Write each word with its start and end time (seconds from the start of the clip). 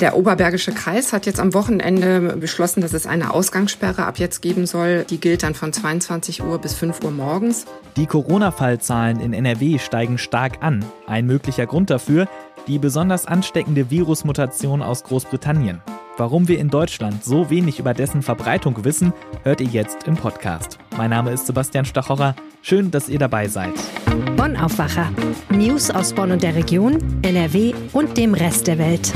Der 0.00 0.16
Oberbergische 0.16 0.72
Kreis 0.72 1.12
hat 1.12 1.26
jetzt 1.26 1.38
am 1.38 1.52
Wochenende 1.52 2.34
beschlossen, 2.38 2.80
dass 2.80 2.94
es 2.94 3.06
eine 3.06 3.34
Ausgangssperre 3.34 4.06
ab 4.06 4.18
jetzt 4.18 4.40
geben 4.40 4.64
soll. 4.64 5.04
Die 5.10 5.20
gilt 5.20 5.42
dann 5.42 5.54
von 5.54 5.74
22 5.74 6.42
Uhr 6.42 6.58
bis 6.58 6.72
5 6.72 7.04
Uhr 7.04 7.10
morgens. 7.10 7.66
Die 7.96 8.06
Corona-Fallzahlen 8.06 9.20
in 9.20 9.34
NRW 9.34 9.78
steigen 9.78 10.16
stark 10.16 10.62
an. 10.62 10.82
Ein 11.06 11.26
möglicher 11.26 11.66
Grund 11.66 11.90
dafür, 11.90 12.28
die 12.66 12.78
besonders 12.78 13.26
ansteckende 13.26 13.90
Virusmutation 13.90 14.80
aus 14.80 15.04
Großbritannien. 15.04 15.82
Warum 16.16 16.48
wir 16.48 16.58
in 16.58 16.70
Deutschland 16.70 17.22
so 17.22 17.50
wenig 17.50 17.78
über 17.78 17.92
dessen 17.92 18.22
Verbreitung 18.22 18.82
wissen, 18.84 19.12
hört 19.42 19.60
ihr 19.60 19.68
jetzt 19.68 20.04
im 20.06 20.16
Podcast. 20.16 20.78
Mein 20.96 21.10
Name 21.10 21.30
ist 21.30 21.46
Sebastian 21.46 21.84
Stachorer. 21.84 22.34
Schön, 22.62 22.90
dass 22.90 23.10
ihr 23.10 23.18
dabei 23.18 23.48
seid. 23.48 23.72
Bonn 24.36 24.56
Aufwacher. 24.56 25.10
News 25.50 25.90
aus 25.90 26.14
Bonn 26.14 26.32
und 26.32 26.42
der 26.42 26.54
Region, 26.54 26.98
NRW 27.20 27.74
und 27.92 28.16
dem 28.16 28.32
Rest 28.32 28.66
der 28.66 28.78
Welt. 28.78 29.12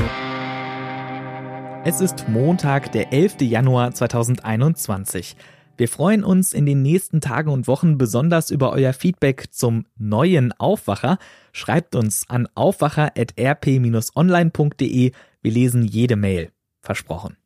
Es 1.87 2.01
ist 2.01 2.27
Montag, 2.27 2.91
der 2.93 3.13
11. 3.13 3.41
Januar 3.41 3.93
2021. 3.93 5.35
Wir 5.77 5.87
freuen 5.87 6.23
uns 6.23 6.51
in 6.51 6.65
den 6.65 6.81
nächsten 6.81 7.21
Tagen 7.21 7.51
und 7.51 7.67
Wochen 7.67 7.99
besonders 7.99 8.49
über 8.49 8.71
euer 8.71 8.91
Feedback 8.91 9.53
zum 9.53 9.85
neuen 9.95 10.51
Aufwacher. 10.53 11.19
Schreibt 11.51 11.93
uns 11.93 12.27
an 12.27 12.47
aufwacher.rp-online.de. 12.55 15.11
Wir 15.43 15.51
lesen 15.51 15.83
jede 15.83 16.15
Mail. 16.15 16.49
Versprochen. 16.81 17.37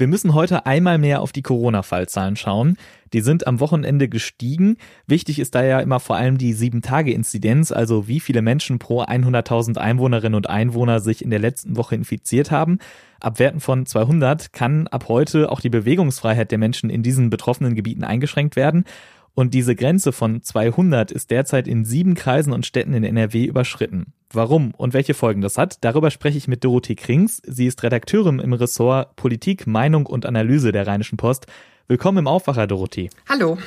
Wir 0.00 0.08
müssen 0.08 0.32
heute 0.32 0.64
einmal 0.64 0.96
mehr 0.96 1.20
auf 1.20 1.30
die 1.30 1.42
Corona-Fallzahlen 1.42 2.34
schauen. 2.34 2.78
Die 3.12 3.20
sind 3.20 3.46
am 3.46 3.60
Wochenende 3.60 4.08
gestiegen. 4.08 4.78
Wichtig 5.06 5.38
ist 5.38 5.54
da 5.54 5.62
ja 5.62 5.78
immer 5.78 6.00
vor 6.00 6.16
allem 6.16 6.38
die 6.38 6.54
7-Tage-Inzidenz, 6.54 7.70
also 7.70 8.08
wie 8.08 8.18
viele 8.18 8.40
Menschen 8.40 8.78
pro 8.78 9.02
100.000 9.02 9.76
Einwohnerinnen 9.76 10.36
und 10.36 10.48
Einwohner 10.48 11.00
sich 11.00 11.22
in 11.22 11.28
der 11.28 11.38
letzten 11.38 11.76
Woche 11.76 11.96
infiziert 11.96 12.50
haben. 12.50 12.78
Ab 13.20 13.38
Werten 13.38 13.60
von 13.60 13.84
200 13.84 14.54
kann 14.54 14.86
ab 14.86 15.08
heute 15.08 15.52
auch 15.52 15.60
die 15.60 15.68
Bewegungsfreiheit 15.68 16.50
der 16.50 16.56
Menschen 16.56 16.88
in 16.88 17.02
diesen 17.02 17.28
betroffenen 17.28 17.74
Gebieten 17.74 18.02
eingeschränkt 18.02 18.56
werden. 18.56 18.86
Und 19.34 19.54
diese 19.54 19.74
Grenze 19.74 20.12
von 20.12 20.42
200 20.42 21.10
ist 21.10 21.30
derzeit 21.30 21.68
in 21.68 21.84
sieben 21.84 22.14
Kreisen 22.14 22.52
und 22.52 22.66
Städten 22.66 22.94
in 22.94 23.04
NRW 23.04 23.44
überschritten. 23.44 24.12
Warum 24.32 24.72
und 24.76 24.92
welche 24.92 25.14
Folgen 25.14 25.40
das 25.40 25.58
hat, 25.58 25.78
darüber 25.82 26.10
spreche 26.10 26.38
ich 26.38 26.48
mit 26.48 26.64
Dorothee 26.64 26.94
Krings. 26.94 27.42
Sie 27.44 27.66
ist 27.66 27.82
Redakteurin 27.82 28.38
im 28.38 28.52
Ressort 28.52 29.16
Politik, 29.16 29.66
Meinung 29.66 30.06
und 30.06 30.26
Analyse 30.26 30.72
der 30.72 30.86
Rheinischen 30.86 31.16
Post. 31.16 31.46
Willkommen 31.88 32.18
im 32.18 32.28
Aufwacher, 32.28 32.66
Dorothee. 32.66 33.10
Hallo. 33.28 33.58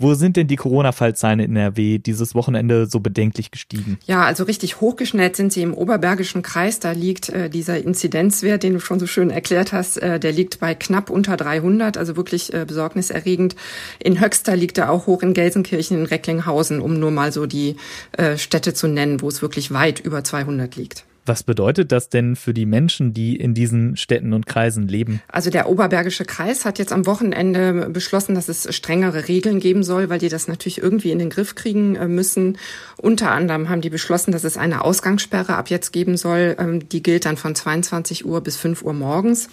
Wo 0.00 0.14
sind 0.14 0.36
denn 0.36 0.46
die 0.46 0.54
Corona-Fallzahlen 0.54 1.40
in 1.40 1.56
NRW 1.56 1.98
dieses 1.98 2.36
Wochenende 2.36 2.86
so 2.86 3.00
bedenklich 3.00 3.50
gestiegen? 3.50 3.98
Ja, 4.06 4.24
also 4.24 4.44
richtig 4.44 4.80
hochgeschnellt 4.80 5.34
sind 5.34 5.52
sie 5.52 5.62
im 5.62 5.74
Oberbergischen 5.74 6.42
Kreis. 6.42 6.78
Da 6.78 6.92
liegt 6.92 7.30
äh, 7.30 7.50
dieser 7.50 7.82
Inzidenzwert, 7.82 8.62
den 8.62 8.74
du 8.74 8.80
schon 8.80 9.00
so 9.00 9.08
schön 9.08 9.30
erklärt 9.30 9.72
hast, 9.72 9.96
äh, 9.96 10.20
der 10.20 10.30
liegt 10.30 10.60
bei 10.60 10.76
knapp 10.76 11.10
unter 11.10 11.36
300, 11.36 11.96
also 11.96 12.16
wirklich 12.16 12.54
äh, 12.54 12.64
besorgniserregend. 12.64 13.56
In 13.98 14.20
Höxter 14.20 14.54
liegt 14.54 14.78
er 14.78 14.90
auch 14.90 15.08
hoch 15.08 15.22
in 15.22 15.34
Gelsenkirchen, 15.34 15.98
in 15.98 16.06
Recklinghausen, 16.06 16.80
um 16.80 17.00
nur 17.00 17.10
mal 17.10 17.32
so 17.32 17.46
die 17.46 17.74
äh, 18.12 18.38
Städte 18.38 18.74
zu 18.74 18.86
nennen, 18.86 19.20
wo 19.20 19.28
es 19.28 19.42
wirklich 19.42 19.72
weit 19.72 19.98
über 19.98 20.22
200 20.22 20.76
liegt. 20.76 21.04
Was 21.28 21.42
bedeutet 21.42 21.92
das 21.92 22.08
denn 22.08 22.36
für 22.36 22.54
die 22.54 22.64
Menschen, 22.64 23.12
die 23.12 23.36
in 23.36 23.52
diesen 23.52 23.98
Städten 23.98 24.32
und 24.32 24.46
Kreisen 24.46 24.88
leben? 24.88 25.20
Also 25.28 25.50
der 25.50 25.68
Oberbergische 25.68 26.24
Kreis 26.24 26.64
hat 26.64 26.78
jetzt 26.78 26.90
am 26.90 27.04
Wochenende 27.04 27.90
beschlossen, 27.90 28.34
dass 28.34 28.48
es 28.48 28.74
strengere 28.74 29.28
Regeln 29.28 29.60
geben 29.60 29.82
soll, 29.82 30.08
weil 30.08 30.18
die 30.18 30.30
das 30.30 30.48
natürlich 30.48 30.82
irgendwie 30.82 31.10
in 31.10 31.18
den 31.18 31.28
Griff 31.28 31.54
kriegen 31.54 31.96
äh, 31.96 32.08
müssen. 32.08 32.56
Unter 32.96 33.30
anderem 33.30 33.68
haben 33.68 33.82
die 33.82 33.90
beschlossen, 33.90 34.32
dass 34.32 34.44
es 34.44 34.56
eine 34.56 34.82
Ausgangssperre 34.82 35.56
ab 35.56 35.68
jetzt 35.68 35.92
geben 35.92 36.16
soll. 36.16 36.56
Ähm, 36.58 36.88
die 36.88 37.02
gilt 37.02 37.26
dann 37.26 37.36
von 37.36 37.54
22 37.54 38.24
Uhr 38.24 38.40
bis 38.40 38.56
5 38.56 38.82
Uhr 38.82 38.94
morgens. 38.94 39.50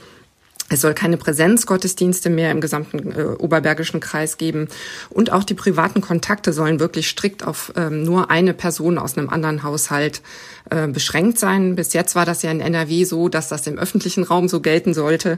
Es 0.68 0.82
soll 0.82 0.96
keine 0.96 1.18
Präsenzgottesdienste 1.18 2.32
mehr 2.32 2.50
im 2.50 2.60
gesamten 2.60 3.12
äh, 3.12 3.24
Oberbergischen 3.38 4.00
Kreis 4.00 4.38
geben. 4.38 4.68
Und 5.12 5.32
auch 5.32 5.44
die 5.44 5.54
privaten 5.54 6.02
Kontakte 6.02 6.54
sollen 6.54 6.80
wirklich 6.80 7.08
strikt 7.08 7.46
auf 7.46 7.72
ähm, 7.76 8.02
nur 8.04 8.32
eine 8.32 8.56
Person 8.56 8.98
aus 8.98 9.16
einem 9.16 9.30
anderen 9.30 9.62
Haushalt 9.62 10.24
äh, 10.72 10.88
beschränkt 10.88 11.38
sein. 11.38 11.76
Bis 11.76 11.94
jetzt 11.94 12.16
war 12.16 12.26
das 12.26 12.42
ja 12.42 12.50
in 12.50 12.62
NRW 12.62 13.04
so, 13.04 13.30
dass 13.30 13.48
das 13.48 13.68
im 13.68 13.78
öffentlichen 13.78 14.24
Raum 14.24 14.48
so 14.48 14.60
gelten 14.60 14.96
sollte. 14.96 15.38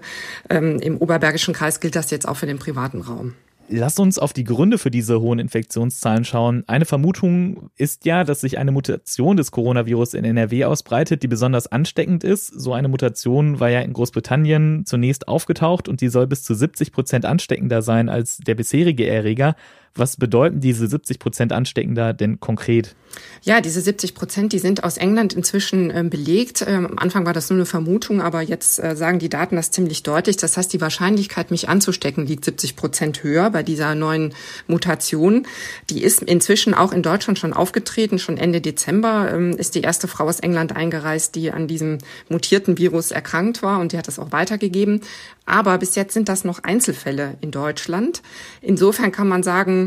Ähm, 0.50 0.80
Im 0.80 0.98
Oberbergischen 0.98 1.54
Kreis 1.54 1.82
gilt 1.82 1.98
das 1.98 2.10
jetzt 2.10 2.28
auch 2.28 2.38
für 2.38 2.46
den 2.46 2.60
privaten 2.60 3.02
Raum. 3.02 3.34
Lass 3.70 4.00
uns 4.00 4.18
auf 4.18 4.32
die 4.32 4.46
Gründe 4.46 4.78
für 4.78 4.92
diese 4.92 5.20
hohen 5.20 5.40
Infektionszahlen 5.40 6.24
schauen. 6.24 6.64
Eine 6.68 6.86
Vermutung 6.86 7.70
ist 7.76 8.06
ja, 8.06 8.24
dass 8.24 8.40
sich 8.40 8.58
eine 8.58 8.72
Mutation 8.72 9.36
des 9.36 9.52
Coronavirus 9.52 10.14
in 10.14 10.24
NRW 10.24 10.64
ausbreitet, 10.64 11.22
die 11.22 11.28
besonders 11.28 11.68
ansteckend 11.68 12.24
ist. 12.24 12.48
So 12.48 12.74
eine 12.74 12.88
Mutation 12.88 13.60
war 13.60 13.70
ja 13.70 13.82
in 13.82 13.92
Großbritannien 13.92 14.86
zunächst 14.86 15.28
aufgetaucht 15.28 15.90
und 15.90 16.00
die 16.00 16.08
soll 16.08 16.28
bis 16.28 16.44
zu 16.44 16.54
70 16.54 16.94
Prozent 16.94 17.26
ansteckender 17.26 17.82
sein 17.82 18.08
als 18.08 18.38
der 18.38 18.56
bisherige 18.56 19.06
Erreger. 19.06 19.56
Was 19.96 20.18
bedeuten 20.18 20.60
diese 20.60 20.88
70 20.88 21.20
Prozent 21.20 21.54
ansteckender 21.54 22.14
denn 22.14 22.40
konkret? 22.40 22.96
Ja, 23.42 23.62
diese 23.62 23.82
70 23.82 24.16
Prozent, 24.16 24.54
die 24.54 24.60
sind 24.60 24.84
aus 24.84 24.98
England 24.98 25.34
inzwischen 25.34 25.90
äh, 25.90 26.04
belegt. 26.04 26.66
Ähm, 26.68 26.86
am 26.86 26.98
Anfang 26.98 27.26
war 27.26 27.34
das 27.34 27.50
nur 27.50 27.58
eine 27.58 27.66
Vermutung, 27.66 28.22
aber 28.22 28.42
jetzt 28.42 28.80
äh, 28.80 28.96
sagen 28.96 29.20
die 29.20 29.30
Daten 29.30 29.56
das 29.56 29.72
ziemlich 29.72 30.04
deutlich. 30.04 30.38
Das 30.38 30.58
heißt, 30.58 30.74
die 30.74 30.82
Wahrscheinlichkeit, 30.82 31.52
mich 31.52 31.70
anzustecken, 31.70 32.26
liegt 32.26 32.46
70 32.46 32.76
Prozent 32.76 33.24
höher 33.24 33.50
bei 33.50 33.64
dieser 33.64 33.96
neuen 33.96 34.34
Mutation. 34.68 35.48
Die 35.90 36.04
ist 36.04 36.24
inzwischen 36.24 36.74
auch 36.74 36.92
in 36.92 37.04
Deutschland 37.04 37.40
schon 37.40 37.54
aufgetreten. 37.54 38.20
Schon 38.20 38.38
Ende 38.38 38.60
Dezember 38.60 39.32
ähm, 39.32 39.52
ist 39.52 39.76
die 39.76 39.82
erste 39.82 40.08
Frau 40.08 40.26
aus 40.26 40.40
England 40.40 40.76
eingereist, 40.76 41.36
die 41.36 41.52
an 41.52 41.68
diesem 41.68 42.00
mutierten 42.30 42.78
Virus 42.78 43.12
erkrankt 43.12 43.64
war 43.64 43.80
und 43.80 43.94
die 43.94 43.98
hat 43.98 44.08
das 44.08 44.20
auch 44.20 44.32
weitergegeben. 44.32 45.02
Aber 45.46 45.78
bis 45.78 45.96
jetzt 45.96 46.14
sind 46.14 46.28
das 46.28 46.44
noch 46.44 46.64
Einzelfälle 46.64 47.36
in 47.40 47.52
Deutschland. 47.52 48.22
Insofern 48.62 49.14
kann 49.14 49.30
man 49.30 49.44
sagen, 49.44 49.87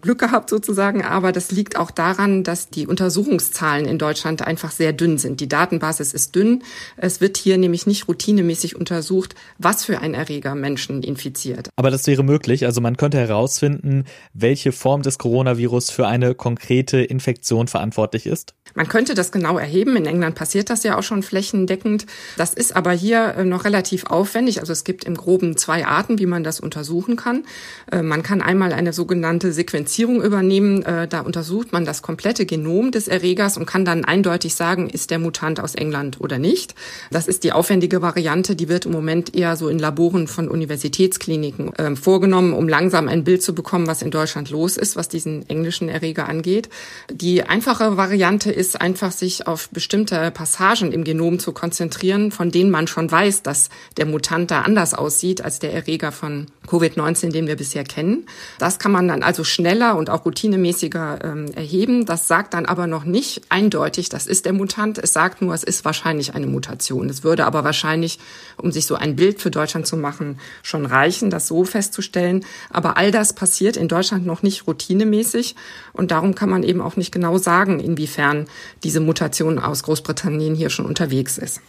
Glück 0.00 0.18
gehabt 0.18 0.48
sozusagen, 0.48 1.04
aber 1.04 1.32
das 1.32 1.50
liegt 1.50 1.76
auch 1.76 1.90
daran, 1.90 2.42
dass 2.42 2.70
die 2.70 2.86
Untersuchungszahlen 2.86 3.86
in 3.86 3.98
Deutschland 3.98 4.42
einfach 4.42 4.70
sehr 4.70 4.92
dünn 4.92 5.18
sind. 5.18 5.40
Die 5.40 5.48
Datenbasis 5.48 6.12
ist 6.14 6.34
dünn. 6.34 6.62
Es 6.96 7.20
wird 7.20 7.36
hier 7.36 7.58
nämlich 7.58 7.86
nicht 7.86 8.08
routinemäßig 8.08 8.76
untersucht, 8.76 9.34
was 9.58 9.84
für 9.84 9.98
ein 9.98 10.14
Erreger 10.14 10.54
Menschen 10.54 11.02
infiziert. 11.02 11.68
Aber 11.76 11.90
das 11.90 12.06
wäre 12.06 12.22
möglich. 12.22 12.64
Also 12.64 12.80
man 12.80 12.96
könnte 12.96 13.18
herausfinden, 13.18 14.04
welche 14.32 14.72
Form 14.72 15.02
des 15.02 15.18
Coronavirus 15.18 15.90
für 15.90 16.06
eine 16.06 16.34
konkrete 16.34 16.98
Infektion 16.98 17.68
verantwortlich 17.68 18.26
ist. 18.26 18.54
Man 18.74 18.88
könnte 18.88 19.14
das 19.14 19.32
genau 19.32 19.58
erheben. 19.58 19.96
In 19.96 20.06
England 20.06 20.36
passiert 20.36 20.70
das 20.70 20.84
ja 20.84 20.96
auch 20.96 21.02
schon 21.02 21.24
flächendeckend. 21.24 22.06
Das 22.36 22.54
ist 22.54 22.76
aber 22.76 22.92
hier 22.92 23.34
äh, 23.34 23.44
noch 23.44 23.64
relativ 23.64 24.06
aufwendig. 24.06 24.60
Also 24.60 24.72
es 24.72 24.84
gibt 24.84 25.04
im 25.04 25.16
Groben 25.16 25.56
zwei 25.56 25.84
Arten, 25.84 26.20
wie 26.20 26.26
man 26.26 26.44
das 26.44 26.60
untersuchen 26.60 27.16
kann. 27.16 27.44
Äh, 27.90 28.02
man 28.02 28.22
kann 28.22 28.42
einmal 28.42 28.72
eine 28.72 28.92
sogenannte 28.92 29.52
Sequenzierung 29.52 29.89
übernehmen. 29.98 30.82
Äh, 30.82 31.08
da 31.08 31.20
untersucht 31.20 31.72
man 31.72 31.84
das 31.84 32.02
komplette 32.02 32.46
Genom 32.46 32.90
des 32.90 33.08
Erregers 33.08 33.56
und 33.56 33.66
kann 33.66 33.84
dann 33.84 34.04
eindeutig 34.04 34.54
sagen, 34.54 34.88
ist 34.88 35.10
der 35.10 35.18
Mutant 35.18 35.60
aus 35.60 35.74
England 35.74 36.20
oder 36.20 36.38
nicht. 36.38 36.74
Das 37.10 37.28
ist 37.28 37.44
die 37.44 37.52
aufwendige 37.52 38.02
Variante. 38.02 38.56
Die 38.56 38.68
wird 38.68 38.86
im 38.86 38.92
Moment 38.92 39.34
eher 39.34 39.56
so 39.56 39.68
in 39.68 39.78
Laboren 39.78 40.26
von 40.26 40.48
Universitätskliniken 40.48 41.96
vorgenommen, 41.96 42.52
um 42.52 42.68
langsam 42.68 43.08
ein 43.08 43.24
Bild 43.24 43.42
zu 43.42 43.54
bekommen, 43.54 43.86
was 43.86 44.02
in 44.02 44.10
Deutschland 44.10 44.50
los 44.50 44.76
ist, 44.76 44.96
was 44.96 45.08
diesen 45.08 45.48
englischen 45.48 45.88
Erreger 45.88 46.28
angeht. 46.28 46.68
Die 47.10 47.42
einfache 47.42 47.96
Variante 47.96 48.50
ist 48.50 48.80
einfach, 48.80 49.12
sich 49.12 49.46
auf 49.46 49.68
bestimmte 49.70 50.30
Passagen 50.30 50.92
im 50.92 51.04
Genom 51.04 51.38
zu 51.38 51.52
konzentrieren, 51.52 52.30
von 52.30 52.50
denen 52.50 52.70
man 52.70 52.86
schon 52.86 53.10
weiß, 53.10 53.42
dass 53.42 53.68
der 53.96 54.06
Mutant 54.06 54.50
da 54.50 54.62
anders 54.62 54.94
aussieht 54.94 55.42
als 55.42 55.58
der 55.58 55.72
Erreger 55.72 56.12
von 56.12 56.46
Covid-19, 56.70 57.32
den 57.32 57.46
wir 57.46 57.56
bisher 57.56 57.84
kennen. 57.84 58.26
Das 58.58 58.78
kann 58.78 58.92
man 58.92 59.08
dann 59.08 59.22
also 59.22 59.42
schneller 59.42 59.96
und 59.96 60.08
auch 60.08 60.24
routinemäßiger 60.24 61.18
ähm, 61.24 61.46
erheben. 61.54 62.06
Das 62.06 62.28
sagt 62.28 62.54
dann 62.54 62.66
aber 62.66 62.86
noch 62.86 63.04
nicht 63.04 63.42
eindeutig, 63.48 64.08
das 64.08 64.26
ist 64.26 64.44
der 64.44 64.52
Mutant. 64.52 64.98
Es 64.98 65.12
sagt 65.12 65.42
nur, 65.42 65.52
es 65.54 65.64
ist 65.64 65.84
wahrscheinlich 65.84 66.34
eine 66.34 66.46
Mutation. 66.46 67.08
Es 67.08 67.24
würde 67.24 67.44
aber 67.44 67.64
wahrscheinlich, 67.64 68.18
um 68.56 68.70
sich 68.70 68.86
so 68.86 68.94
ein 68.94 69.16
Bild 69.16 69.40
für 69.40 69.50
Deutschland 69.50 69.86
zu 69.86 69.96
machen, 69.96 70.38
schon 70.62 70.86
reichen, 70.86 71.30
das 71.30 71.46
so 71.46 71.64
festzustellen. 71.64 72.44
Aber 72.70 72.96
all 72.96 73.10
das 73.10 73.32
passiert 73.32 73.76
in 73.76 73.88
Deutschland 73.88 74.24
noch 74.24 74.42
nicht 74.42 74.66
routinemäßig 74.66 75.56
und 75.92 76.10
darum 76.10 76.34
kann 76.34 76.50
man 76.50 76.62
eben 76.62 76.80
auch 76.80 76.96
nicht 76.96 77.12
genau 77.12 77.38
sagen, 77.38 77.80
inwiefern 77.80 78.46
diese 78.84 79.00
Mutation 79.00 79.58
aus 79.58 79.82
Großbritannien 79.82 80.54
hier 80.54 80.70
schon 80.70 80.86
unterwegs 80.86 81.38
ist. 81.38 81.60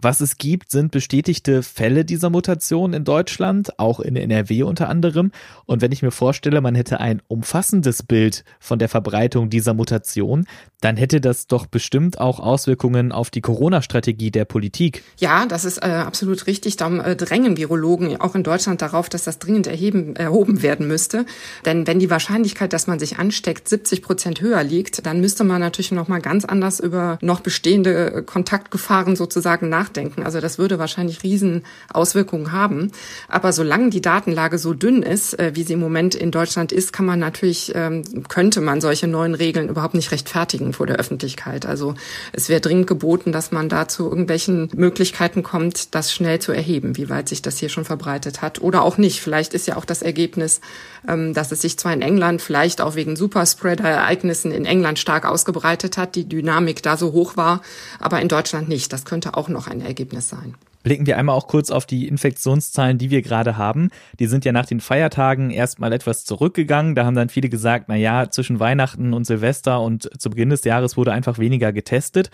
Was 0.00 0.20
es 0.20 0.36
gibt, 0.38 0.70
sind 0.70 0.92
bestätigte 0.92 1.64
Fälle 1.64 2.04
dieser 2.04 2.30
Mutation 2.30 2.92
in 2.92 3.02
Deutschland, 3.02 3.80
auch 3.80 3.98
in 3.98 4.14
NRW 4.14 4.62
unter 4.62 4.88
anderem. 4.88 5.32
Und 5.66 5.82
wenn 5.82 5.90
ich 5.90 6.02
mir 6.02 6.12
vorstelle, 6.12 6.60
man 6.60 6.76
hätte 6.76 7.00
ein 7.00 7.20
umfassendes 7.26 8.04
Bild 8.04 8.44
von 8.60 8.78
der 8.78 8.88
Verbreitung 8.88 9.50
dieser 9.50 9.74
Mutation, 9.74 10.46
dann 10.80 10.96
hätte 10.96 11.20
das 11.20 11.48
doch 11.48 11.66
bestimmt 11.66 12.20
auch 12.20 12.38
Auswirkungen 12.38 13.10
auf 13.10 13.30
die 13.30 13.40
Corona-Strategie 13.40 14.30
der 14.30 14.44
Politik. 14.44 15.02
Ja, 15.18 15.46
das 15.46 15.64
ist 15.64 15.78
äh, 15.78 15.86
absolut 15.86 16.46
richtig. 16.46 16.76
Darum 16.76 17.00
äh, 17.00 17.16
drängen 17.16 17.56
Virologen 17.56 18.20
auch 18.20 18.36
in 18.36 18.44
Deutschland 18.44 18.80
darauf, 18.80 19.08
dass 19.08 19.24
das 19.24 19.40
dringend 19.40 19.66
erheben, 19.66 20.14
erhoben 20.14 20.62
werden 20.62 20.86
müsste. 20.86 21.26
Denn 21.64 21.88
wenn 21.88 21.98
die 21.98 22.08
Wahrscheinlichkeit, 22.08 22.72
dass 22.72 22.86
man 22.86 23.00
sich 23.00 23.18
ansteckt, 23.18 23.68
70 23.68 24.02
Prozent 24.02 24.40
höher 24.40 24.62
liegt, 24.62 25.04
dann 25.06 25.20
müsste 25.20 25.42
man 25.42 25.60
natürlich 25.60 25.90
noch 25.90 26.06
mal 26.06 26.20
ganz 26.20 26.44
anders 26.44 26.78
über 26.78 27.18
noch 27.20 27.40
bestehende 27.40 28.22
Kontaktgefahren 28.22 29.16
sozusagen 29.16 29.68
nach 29.68 29.87
nachdenken. 29.88 30.22
Also 30.22 30.40
das 30.40 30.58
würde 30.58 30.78
wahrscheinlich 30.78 31.22
riesen 31.22 31.62
Auswirkungen 31.92 32.52
haben. 32.52 32.92
Aber 33.28 33.52
solange 33.52 33.90
die 33.90 34.00
Datenlage 34.00 34.58
so 34.58 34.74
dünn 34.74 35.02
ist, 35.02 35.38
äh, 35.38 35.52
wie 35.54 35.62
sie 35.62 35.74
im 35.74 35.80
Moment 35.80 36.14
in 36.14 36.30
Deutschland 36.30 36.72
ist, 36.72 36.92
kann 36.92 37.06
man 37.06 37.18
natürlich, 37.18 37.72
ähm, 37.74 38.02
könnte 38.28 38.60
man 38.60 38.80
solche 38.80 39.06
neuen 39.06 39.34
Regeln 39.34 39.68
überhaupt 39.68 39.94
nicht 39.94 40.12
rechtfertigen 40.12 40.72
vor 40.72 40.86
der 40.86 40.96
Öffentlichkeit. 40.96 41.66
Also 41.66 41.94
es 42.32 42.48
wäre 42.48 42.60
dringend 42.60 42.86
geboten, 42.86 43.32
dass 43.32 43.50
man 43.50 43.68
da 43.68 43.88
zu 43.88 44.08
irgendwelchen 44.08 44.70
Möglichkeiten 44.74 45.42
kommt, 45.42 45.94
das 45.94 46.12
schnell 46.12 46.38
zu 46.38 46.52
erheben, 46.52 46.96
wie 46.96 47.08
weit 47.08 47.28
sich 47.28 47.42
das 47.42 47.58
hier 47.58 47.68
schon 47.68 47.84
verbreitet 47.84 48.42
hat 48.42 48.60
oder 48.60 48.82
auch 48.82 48.98
nicht. 48.98 49.20
Vielleicht 49.20 49.54
ist 49.54 49.66
ja 49.66 49.76
auch 49.76 49.84
das 49.84 50.02
Ergebnis, 50.02 50.60
ähm, 51.08 51.34
dass 51.34 51.52
es 51.52 51.62
sich 51.62 51.78
zwar 51.78 51.92
in 51.92 52.02
England 52.02 52.42
vielleicht 52.42 52.80
auch 52.80 52.94
wegen 52.94 53.16
Superspreader-Ereignissen 53.16 54.52
in 54.52 54.64
England 54.64 54.98
stark 54.98 55.24
ausgebreitet 55.24 55.96
hat, 55.96 56.14
die 56.14 56.28
Dynamik 56.28 56.82
da 56.82 56.96
so 56.96 57.12
hoch 57.12 57.36
war, 57.36 57.62
aber 57.98 58.20
in 58.20 58.28
Deutschland 58.28 58.68
nicht. 58.68 58.92
Das 58.92 59.04
könnte 59.04 59.36
auch 59.36 59.48
noch 59.48 59.68
ein 59.68 59.77
Ergebnis 59.80 60.28
sein. 60.28 60.54
Blicken 60.82 61.06
wir 61.06 61.18
einmal 61.18 61.36
auch 61.36 61.48
kurz 61.48 61.70
auf 61.70 61.86
die 61.86 62.06
Infektionszahlen, 62.06 62.98
die 62.98 63.10
wir 63.10 63.20
gerade 63.22 63.56
haben. 63.56 63.90
Die 64.20 64.26
sind 64.26 64.44
ja 64.44 64.52
nach 64.52 64.66
den 64.66 64.80
Feiertagen 64.80 65.50
erstmal 65.50 65.92
etwas 65.92 66.24
zurückgegangen. 66.24 66.94
Da 66.94 67.04
haben 67.04 67.16
dann 67.16 67.28
viele 67.28 67.48
gesagt, 67.48 67.86
na 67.88 67.96
ja, 67.96 68.30
zwischen 68.30 68.60
Weihnachten 68.60 69.12
und 69.12 69.26
Silvester 69.26 69.80
und 69.80 70.08
zu 70.18 70.30
Beginn 70.30 70.50
des 70.50 70.64
Jahres 70.64 70.96
wurde 70.96 71.12
einfach 71.12 71.38
weniger 71.38 71.72
getestet. 71.72 72.30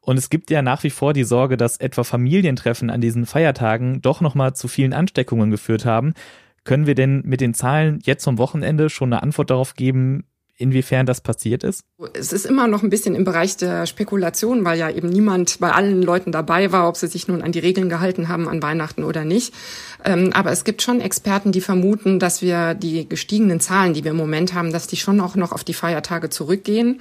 Und 0.00 0.18
es 0.18 0.28
gibt 0.28 0.50
ja 0.50 0.60
nach 0.60 0.82
wie 0.82 0.90
vor 0.90 1.14
die 1.14 1.24
Sorge, 1.24 1.56
dass 1.56 1.78
etwa 1.78 2.04
Familientreffen 2.04 2.90
an 2.90 3.00
diesen 3.00 3.24
Feiertagen 3.24 4.02
doch 4.02 4.20
nochmal 4.20 4.54
zu 4.54 4.68
vielen 4.68 4.92
Ansteckungen 4.92 5.50
geführt 5.50 5.86
haben. 5.86 6.12
Können 6.64 6.86
wir 6.86 6.94
denn 6.94 7.22
mit 7.24 7.40
den 7.40 7.54
Zahlen 7.54 8.00
jetzt 8.04 8.24
vom 8.24 8.38
Wochenende 8.38 8.90
schon 8.90 9.12
eine 9.12 9.22
Antwort 9.22 9.50
darauf 9.50 9.74
geben, 9.74 10.24
inwiefern 10.56 11.06
das 11.06 11.20
passiert 11.20 11.64
ist? 11.64 11.84
Es 12.12 12.32
ist 12.32 12.46
immer 12.46 12.68
noch 12.68 12.82
ein 12.82 12.90
bisschen 12.90 13.14
im 13.14 13.24
Bereich 13.24 13.56
der 13.56 13.86
Spekulation, 13.86 14.64
weil 14.64 14.78
ja 14.78 14.90
eben 14.90 15.08
niemand 15.08 15.58
bei 15.58 15.72
allen 15.72 16.02
Leuten 16.02 16.32
dabei 16.32 16.70
war, 16.70 16.88
ob 16.88 16.96
sie 16.96 17.08
sich 17.08 17.26
nun 17.28 17.42
an 17.42 17.52
die 17.52 17.58
Regeln 17.58 17.88
gehalten 17.88 18.28
haben 18.28 18.48
an 18.48 18.62
Weihnachten 18.62 19.02
oder 19.02 19.24
nicht. 19.24 19.52
Ähm, 20.04 20.32
aber 20.32 20.52
es 20.52 20.64
gibt 20.64 20.82
schon 20.82 21.00
Experten, 21.00 21.50
die 21.50 21.60
vermuten, 21.60 22.18
dass 22.18 22.42
wir 22.42 22.74
die 22.74 23.08
gestiegenen 23.08 23.60
Zahlen, 23.60 23.94
die 23.94 24.04
wir 24.04 24.12
im 24.12 24.16
Moment 24.16 24.54
haben, 24.54 24.72
dass 24.72 24.86
die 24.86 24.96
schon 24.96 25.20
auch 25.20 25.34
noch 25.34 25.52
auf 25.52 25.64
die 25.64 25.74
Feiertage 25.74 26.30
zurückgehen, 26.30 27.00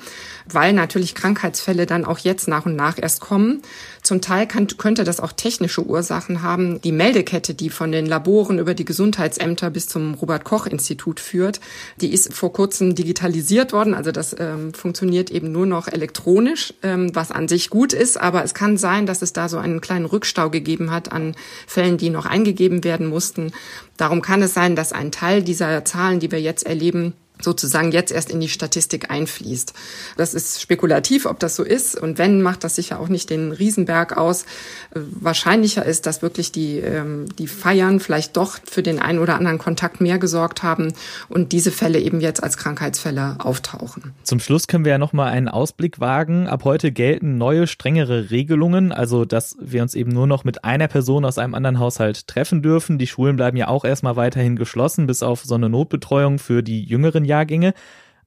weil 0.50 0.74
natürlich 0.74 1.14
Krankheitsfälle 1.14 1.86
dann 1.86 2.06
auch 2.06 2.20
jetzt 2.20 2.48
nach 2.48 2.66
und 2.66 2.76
nach 2.76 2.98
erst 2.98 3.22
kommen. 3.22 3.62
Zum 4.04 4.20
Teil 4.20 4.48
kann, 4.48 4.68
könnte 4.68 5.06
das 5.06 5.22
auch 5.22 5.32
technische 5.32 5.86
Ursachen 5.86 6.44
haben. 6.44 6.82
Die 6.82 6.92
Meldekette, 6.92 7.54
die 7.54 7.70
von 7.70 7.92
den 7.94 8.06
Laboren 8.06 8.60
über 8.60 8.74
die 8.74 8.84
Gesundheitsämter 8.84 9.70
bis 9.70 9.88
zum 9.88 10.16
Robert 10.16 10.44
Koch 10.44 10.66
Institut 10.66 11.22
führt, 11.22 11.62
die 12.02 12.12
ist 12.14 12.34
vor 12.34 12.52
kurzem 12.52 12.96
digitalisiert 12.96 13.72
worden. 13.72 13.94
Also 13.94 14.12
das 14.12 14.36
ähm, 14.38 14.74
funktioniert 14.74 15.32
eben 15.32 15.54
nur 15.54 15.66
noch 15.66 15.88
elektronisch, 15.88 16.74
ähm, 16.84 17.16
was 17.16 17.32
an 17.32 17.48
sich 17.48 17.70
gut 17.70 17.94
ist. 17.94 18.20
Aber 18.20 18.44
es 18.44 18.54
kann 18.54 18.76
sein, 18.78 19.06
dass 19.06 19.22
es 19.22 19.32
da 19.32 19.48
so 19.48 19.58
einen 19.58 19.80
kleinen 19.80 20.06
Rückstau 20.06 20.50
gegeben 20.50 20.92
hat 20.92 21.12
an 21.14 21.36
Fällen, 21.66 21.98
die 21.98 22.10
noch 22.10 22.26
eingegeben 22.26 22.84
werden 22.84 23.08
mussten. 23.08 23.54
Darum 23.96 24.22
kann 24.22 24.42
es 24.42 24.54
sein, 24.54 24.76
dass 24.76 24.92
ein 24.92 25.14
Teil 25.14 25.44
dieser 25.44 25.86
Zahlen, 25.86 26.20
die 26.20 26.30
wir 26.30 26.42
jetzt 26.42 26.66
erleben, 26.66 27.14
sozusagen 27.44 27.92
jetzt 27.92 28.12
erst 28.12 28.32
in 28.32 28.40
die 28.40 28.50
Statistik 28.50 29.10
einfließt. 29.12 29.74
Das 30.18 30.34
ist 30.34 30.62
spekulativ, 30.62 31.26
ob 31.26 31.40
das 31.40 31.56
so 31.56 31.64
ist. 31.64 32.00
Und 32.00 32.18
wenn, 32.18 32.42
macht 32.42 32.64
das 32.64 32.76
sicher 32.76 33.00
auch 33.00 33.10
nicht 33.10 33.30
den 33.30 33.52
Riesenberg 33.52 34.18
aus. 34.18 34.46
Wahrscheinlicher 34.94 35.86
ist, 35.86 36.06
dass 36.06 36.22
wirklich 36.22 36.52
die, 36.52 36.80
ähm, 36.80 37.26
die 37.38 37.48
Feiern 37.48 38.00
vielleicht 38.00 38.38
doch 38.38 38.58
für 38.64 38.84
den 38.84 39.00
einen 39.00 39.20
oder 39.20 39.36
anderen 39.36 39.58
Kontakt 39.58 40.02
mehr 40.02 40.18
gesorgt 40.18 40.64
haben 40.64 40.94
und 41.30 41.52
diese 41.52 41.72
Fälle 41.72 42.00
eben 42.00 42.22
jetzt 42.22 42.44
als 42.44 42.58
Krankheitsfälle 42.58 43.38
auftauchen. 43.40 44.14
Zum 44.24 44.40
Schluss 44.40 44.68
können 44.68 44.86
wir 44.86 44.92
ja 44.94 44.98
nochmal 44.98 45.32
einen 45.32 45.48
Ausblick 45.48 46.00
wagen. 46.00 46.48
Ab 46.48 46.64
heute 46.64 46.92
gelten 46.92 47.38
neue, 47.38 47.68
strengere 47.68 48.32
Regelungen, 48.32 48.92
also 48.92 49.26
dass 49.26 49.56
wir 49.60 49.82
uns 49.82 49.96
eben 49.96 50.12
nur 50.12 50.28
noch 50.28 50.44
mit 50.44 50.64
einer 50.64 50.88
Person 50.88 51.26
aus 51.26 51.38
einem 51.38 51.56
anderen 51.56 51.80
Haushalt 51.80 52.28
treffen 52.28 52.62
dürfen. 52.62 52.98
Die 52.98 53.08
Schulen 53.08 53.36
bleiben 53.36 53.58
ja 53.58 53.68
auch 53.68 53.86
erstmal 53.86 54.16
weiterhin 54.16 54.56
geschlossen, 54.56 55.08
bis 55.08 55.24
auf 55.24 55.44
so 55.44 55.56
eine 55.56 55.70
Notbetreuung 55.70 56.40
für 56.40 56.64
die 56.64 56.84
jüngeren 56.84 57.26
Jahrgänge. 57.34 57.74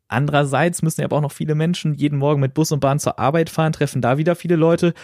Andererseits 0.09 0.83
müssen 0.83 1.01
ja 1.01 1.07
aber 1.07 1.17
auch 1.17 1.23
noch 1.23 1.33
viele 1.33 1.55
Menschen 1.55 1.95
jeden 1.95 2.19
Morgen 2.19 2.41
mit 2.41 2.55
Bus 2.55 2.71
und 2.73 2.81
Bahn 2.81 2.99
zur 2.99 3.19
Arbeit 3.19 3.51
fahren, 3.51 3.73
treffen 3.73 4.03
da 4.03 4.19
wieder 4.19 4.37
viele 4.37 4.57
Leute 4.57 4.95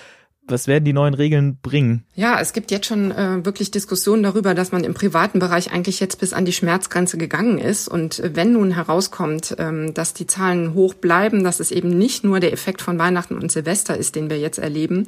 was 0.49 0.67
werden 0.67 0.85
die 0.85 0.93
neuen 0.93 1.15
Regeln 1.15 1.59
bringen? 1.63 2.05
Ja, 2.15 2.41
es 2.41 2.53
gibt 2.53 2.71
jetzt 2.73 2.87
schon 2.87 3.13
äh, 3.13 3.45
wirklich 3.45 3.71
Diskussionen 3.71 4.25
darüber, 4.25 4.55
dass 4.55 4.73
man 4.73 4.83
im 4.83 4.93
privaten 4.93 5.39
Bereich 5.39 5.73
eigentlich 5.73 6.01
jetzt 6.01 6.19
bis 6.19 6.33
an 6.33 6.45
die 6.45 6.53
Schmerzgrenze 6.53 7.17
gegangen 7.17 7.59
ist. 7.59 7.89
Und 7.89 8.19
äh, 8.19 8.35
wenn 8.35 8.53
nun 8.53 8.73
herauskommt, 8.73 9.55
ähm, 9.59 9.95
dass 9.95 10.15
die 10.15 10.27
Zahlen 10.27 10.75
hoch 10.75 10.95
bleiben, 10.95 11.45
dass 11.45 11.61
es 11.61 11.71
eben 11.71 11.91
nicht 11.91 12.25
nur 12.25 12.41
der 12.41 12.53
Effekt 12.53 12.83
von 12.83 12.99
Weihnachten 12.99 13.37
und 13.37 13.53
Silvester 13.53 13.97
ist, 13.97 14.17
den 14.17 14.31
wir 14.31 14.39
jetzt 14.39 14.59
erleben, 14.59 15.07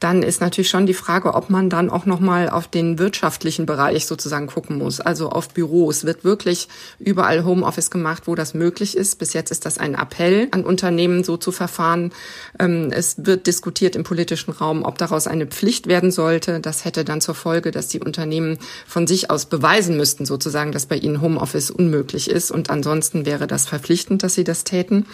dann 0.00 0.22
ist 0.22 0.40
natürlich 0.40 0.70
schon 0.70 0.86
die 0.86 0.94
Frage, 0.94 1.34
ob 1.34 1.50
man 1.50 1.70
dann 1.70 1.90
auch 1.90 2.06
nochmal 2.06 2.48
auf 2.48 2.66
den 2.66 2.98
wirtschaftlichen 2.98 3.66
Bereich 3.66 4.06
sozusagen 4.06 4.46
gucken 4.48 4.78
muss. 4.78 5.00
Also 5.00 5.28
auf 5.28 5.50
Büros 5.50 6.04
wird 6.04 6.24
wirklich 6.24 6.68
überall 6.98 7.44
Homeoffice 7.44 7.90
gemacht, 7.90 8.24
wo 8.26 8.34
das 8.34 8.54
möglich 8.54 8.96
ist. 8.96 9.18
Bis 9.18 9.34
jetzt 9.34 9.50
ist 9.50 9.66
das 9.66 9.78
ein 9.78 9.94
Appell 9.94 10.48
an 10.50 10.64
Unternehmen, 10.64 11.22
so 11.22 11.36
zu 11.36 11.52
verfahren. 11.52 12.12
Ähm, 12.58 12.90
es 12.90 13.26
wird 13.26 13.46
diskutiert 13.46 13.94
im 13.94 14.04
politischen 14.04 14.50
Raum 14.50 14.79
Raum, 14.80 14.84
ob 14.84 14.98
daraus 14.98 15.26
eine 15.26 15.46
Pflicht 15.46 15.86
werden 15.86 16.10
sollte. 16.10 16.60
Das 16.60 16.84
hätte 16.84 17.04
dann 17.04 17.20
zur 17.20 17.34
Folge, 17.34 17.70
dass 17.70 17.88
die 17.88 18.00
Unternehmen 18.00 18.58
von 18.86 19.06
sich 19.06 19.30
aus 19.30 19.46
beweisen 19.46 19.96
müssten, 19.96 20.26
sozusagen, 20.26 20.72
dass 20.72 20.86
bei 20.86 20.96
ihnen 20.96 21.20
Homeoffice 21.20 21.70
unmöglich 21.70 22.30
ist. 22.30 22.50
Und 22.50 22.70
ansonsten 22.70 23.26
wäre 23.26 23.46
das 23.46 23.66
verpflichtend, 23.66 24.22
dass 24.22 24.34
sie 24.34 24.44
das 24.44 24.64
täten. 24.64 25.06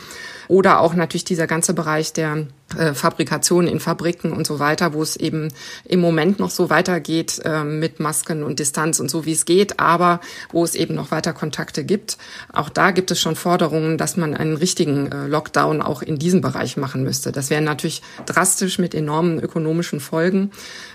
Oder 0.48 0.80
auch 0.80 0.94
natürlich 0.94 1.24
dieser 1.24 1.46
ganze 1.46 1.74
Bereich 1.74 2.12
der 2.12 2.46
äh, 2.76 2.94
Fabrikation 2.94 3.68
in 3.68 3.78
Fabriken 3.78 4.32
und 4.32 4.46
so 4.46 4.58
weiter, 4.58 4.92
wo 4.92 5.02
es 5.02 5.16
eben 5.16 5.52
im 5.84 6.00
Moment 6.00 6.40
noch 6.40 6.50
so 6.50 6.68
weitergeht 6.68 7.40
äh, 7.44 7.62
mit 7.62 8.00
Masken 8.00 8.42
und 8.42 8.58
Distanz 8.58 8.98
und 8.98 9.08
so 9.08 9.24
wie 9.24 9.32
es 9.32 9.44
geht, 9.44 9.78
aber 9.78 10.20
wo 10.50 10.64
es 10.64 10.74
eben 10.74 10.94
noch 10.94 11.12
weiter 11.12 11.32
Kontakte 11.32 11.84
gibt. 11.84 12.18
Auch 12.52 12.68
da 12.68 12.90
gibt 12.90 13.12
es 13.12 13.20
schon 13.20 13.36
Forderungen, 13.36 13.98
dass 13.98 14.16
man 14.16 14.34
einen 14.34 14.56
richtigen 14.56 15.12
äh, 15.12 15.28
Lockdown 15.28 15.80
auch 15.80 16.02
in 16.02 16.18
diesem 16.18 16.40
Bereich 16.40 16.76
machen 16.76 17.04
müsste. 17.04 17.30
Das 17.30 17.50
wäre 17.50 17.62
natürlich 17.62 18.02
drastisch 18.26 18.78
mit 18.78 18.94
enormen 18.94 19.38
ökonomischen 19.38 20.00
Folgen. 20.00 20.50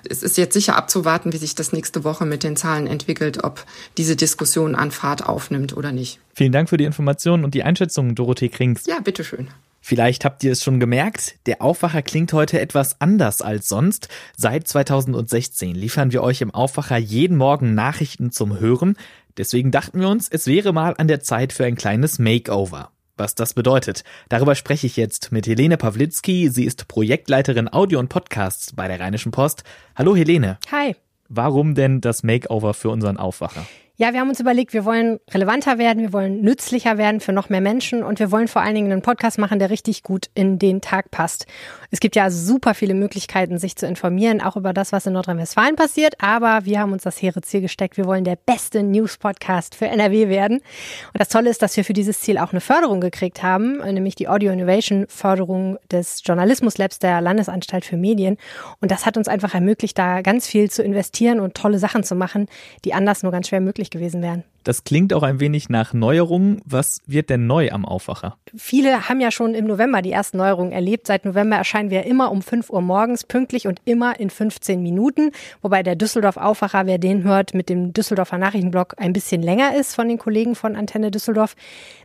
Es 0.07 0.23
ist 0.23 0.37
jetzt 0.37 0.53
sicher 0.53 0.75
abzuwarten, 0.75 1.31
wie 1.31 1.37
sich 1.37 1.55
das 1.55 1.71
nächste 1.71 2.03
Woche 2.03 2.25
mit 2.25 2.43
den 2.43 2.57
Zahlen 2.57 2.85
entwickelt, 2.87 3.43
ob 3.45 3.63
diese 3.97 4.17
Diskussion 4.17 4.75
an 4.75 4.91
Fahrt 4.91 5.25
aufnimmt 5.25 5.75
oder 5.77 5.93
nicht. 5.93 6.19
Vielen 6.33 6.51
Dank 6.51 6.69
für 6.69 6.77
die 6.77 6.85
Informationen 6.85 7.43
und 7.43 7.53
die 7.53 7.63
Einschätzung, 7.63 8.15
Dorothee 8.15 8.49
Krings. 8.49 8.85
Ja, 8.85 8.99
bitteschön. 8.99 9.49
Vielleicht 9.81 10.25
habt 10.25 10.43
ihr 10.43 10.51
es 10.51 10.63
schon 10.63 10.79
gemerkt, 10.79 11.35
der 11.47 11.61
Aufwacher 11.61 12.03
klingt 12.03 12.31
heute 12.33 12.61
etwas 12.61 13.01
anders 13.01 13.41
als 13.41 13.67
sonst. 13.67 14.09
Seit 14.37 14.67
2016 14.67 15.73
liefern 15.73 16.11
wir 16.11 16.21
euch 16.21 16.41
im 16.41 16.53
Aufwacher 16.53 16.97
jeden 16.97 17.35
Morgen 17.35 17.73
Nachrichten 17.73 18.31
zum 18.31 18.59
Hören. 18.59 18.95
Deswegen 19.37 19.71
dachten 19.71 19.99
wir 19.99 20.07
uns, 20.07 20.29
es 20.29 20.45
wäre 20.45 20.71
mal 20.71 20.93
an 20.97 21.07
der 21.07 21.21
Zeit 21.21 21.51
für 21.51 21.65
ein 21.65 21.75
kleines 21.75 22.19
Makeover. 22.19 22.91
Was 23.17 23.33
das 23.35 23.53
bedeutet, 23.53 24.03
darüber 24.29 24.55
spreche 24.55 24.87
ich 24.87 24.97
jetzt 24.97 25.31
mit 25.31 25.47
Helene 25.47 25.77
Pawlitzki. 25.77 26.49
Sie 26.49 26.65
ist 26.65 26.87
Projektleiterin 26.87 27.71
Audio 27.71 27.99
und 27.99 28.09
Podcasts 28.09 28.73
bei 28.73 28.87
der 28.87 28.99
Rheinischen 28.99 29.31
Post. 29.31 29.63
Hallo 29.95 30.15
Helene. 30.15 30.59
Hi. 30.71 30.95
Warum 31.27 31.75
denn 31.75 32.01
das 32.01 32.23
Makeover 32.23 32.73
für 32.73 32.89
unseren 32.89 33.17
Aufwacher? 33.17 33.65
Ja, 34.01 34.13
wir 34.13 34.19
haben 34.19 34.29
uns 34.29 34.39
überlegt, 34.39 34.73
wir 34.73 34.83
wollen 34.83 35.19
relevanter 35.29 35.77
werden, 35.77 36.01
wir 36.01 36.11
wollen 36.11 36.41
nützlicher 36.41 36.97
werden 36.97 37.19
für 37.19 37.33
noch 37.33 37.49
mehr 37.49 37.61
Menschen 37.61 38.01
und 38.01 38.17
wir 38.17 38.31
wollen 38.31 38.47
vor 38.47 38.63
allen 38.63 38.73
Dingen 38.73 38.91
einen 38.91 39.03
Podcast 39.03 39.37
machen, 39.37 39.59
der 39.59 39.69
richtig 39.69 40.01
gut 40.01 40.25
in 40.33 40.57
den 40.57 40.81
Tag 40.81 41.11
passt. 41.11 41.45
Es 41.91 41.99
gibt 41.99 42.15
ja 42.15 42.31
super 42.31 42.73
viele 42.73 42.95
Möglichkeiten, 42.95 43.59
sich 43.59 43.75
zu 43.75 43.85
informieren, 43.85 44.41
auch 44.41 44.57
über 44.57 44.73
das, 44.73 44.91
was 44.91 45.05
in 45.05 45.13
Nordrhein-Westfalen 45.13 45.75
passiert, 45.75 46.15
aber 46.19 46.65
wir 46.65 46.79
haben 46.79 46.93
uns 46.93 47.03
das 47.03 47.21
hehre 47.21 47.41
Ziel 47.41 47.61
gesteckt, 47.61 47.95
wir 47.95 48.05
wollen 48.05 48.23
der 48.23 48.37
beste 48.43 48.81
News-Podcast 48.81 49.75
für 49.75 49.85
NRW 49.85 50.29
werden. 50.29 50.57
Und 50.57 51.19
das 51.19 51.29
Tolle 51.29 51.51
ist, 51.51 51.61
dass 51.61 51.77
wir 51.77 51.85
für 51.85 51.93
dieses 51.93 52.21
Ziel 52.21 52.39
auch 52.39 52.53
eine 52.53 52.61
Förderung 52.61 53.01
gekriegt 53.01 53.43
haben, 53.43 53.81
nämlich 53.93 54.15
die 54.15 54.27
Audio 54.27 54.51
Innovation 54.51 55.05
Förderung 55.09 55.77
des 55.91 56.23
Journalismus 56.25 56.79
Labs 56.79 56.97
der 56.97 57.21
Landesanstalt 57.21 57.85
für 57.85 57.97
Medien. 57.97 58.37
Und 58.79 58.89
das 58.89 59.05
hat 59.05 59.15
uns 59.15 59.27
einfach 59.27 59.53
ermöglicht, 59.53 59.99
da 59.99 60.21
ganz 60.21 60.47
viel 60.47 60.71
zu 60.71 60.81
investieren 60.81 61.39
und 61.39 61.53
tolle 61.53 61.77
Sachen 61.77 62.03
zu 62.03 62.15
machen, 62.15 62.47
die 62.83 62.95
anders 62.95 63.21
nur 63.21 63.31
ganz 63.31 63.49
schwer 63.49 63.61
möglich 63.61 63.90
gewesen 63.91 64.21
wären. 64.21 64.43
Das 64.63 64.83
klingt 64.83 65.13
auch 65.13 65.23
ein 65.23 65.39
wenig 65.39 65.69
nach 65.69 65.93
Neuerungen. 65.93 66.61
Was 66.65 67.01
wird 67.07 67.29
denn 67.29 67.47
neu 67.47 67.71
am 67.71 67.85
Aufwacher? 67.85 68.37
Viele 68.55 69.09
haben 69.09 69.19
ja 69.19 69.31
schon 69.31 69.55
im 69.55 69.65
November 69.65 70.01
die 70.01 70.11
ersten 70.11 70.37
Neuerungen 70.37 70.71
erlebt. 70.71 71.07
Seit 71.07 71.25
November 71.25 71.55
erscheinen 71.55 71.89
wir 71.89 72.05
immer 72.05 72.31
um 72.31 72.41
5 72.41 72.69
Uhr 72.69 72.81
morgens 72.81 73.23
pünktlich 73.23 73.67
und 73.67 73.81
immer 73.85 74.19
in 74.19 74.29
15 74.29 74.81
Minuten. 74.83 75.31
Wobei 75.61 75.81
der 75.81 75.95
Düsseldorf 75.95 76.37
Aufwacher, 76.37 76.85
wer 76.85 76.99
den 76.99 77.23
hört, 77.23 77.53
mit 77.53 77.69
dem 77.69 77.93
Düsseldorfer 77.93 78.37
Nachrichtenblock 78.37 78.95
ein 78.97 79.13
bisschen 79.13 79.41
länger 79.41 79.75
ist 79.75 79.95
von 79.95 80.07
den 80.07 80.19
Kollegen 80.19 80.53
von 80.53 80.75
Antenne 80.75 81.09
Düsseldorf. 81.09 81.55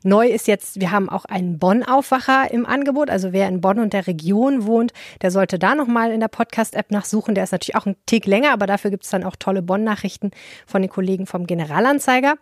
Neu 0.03 0.29
ist 0.29 0.49
jetzt, 0.49 0.81
wir 0.81 0.93
haben 0.93 1.09
auch 1.11 1.27
einen 1.27 1.59
Bonn-Aufwacher 1.59 2.51
im 2.51 2.65
Angebot. 2.65 3.11
Also 3.11 3.33
wer 3.33 3.49
in 3.49 3.61
Bonn 3.61 3.81
und 3.81 3.93
der 3.93 4.07
Region 4.07 4.65
wohnt, 4.65 4.93
der 5.21 5.31
sollte 5.31 5.59
da 5.59 5.75
nochmal 5.75 6.11
in 6.11 6.21
der 6.21 6.29
Podcast-App 6.29 6.91
nachsuchen. 6.91 7.35
Der 7.35 7.45
ist 7.45 7.53
natürlich 7.53 7.77
auch 7.77 7.87
ein 7.87 7.97
Tick 8.07 8.25
länger, 8.25 8.53
aber 8.53 8.67
dafür 8.67 8.91
gibt 8.91 9.05
es 9.05 9.11
dann 9.11 9.25
auch 9.25 9.37
tolle 9.37 9.61
Bonn-Nachrichten 9.61 10.31
von 10.67 10.81
den 10.81 10.91
Kollegen 10.91 11.27
vom 11.27 11.47
Generalanzeiger. 11.47 12.37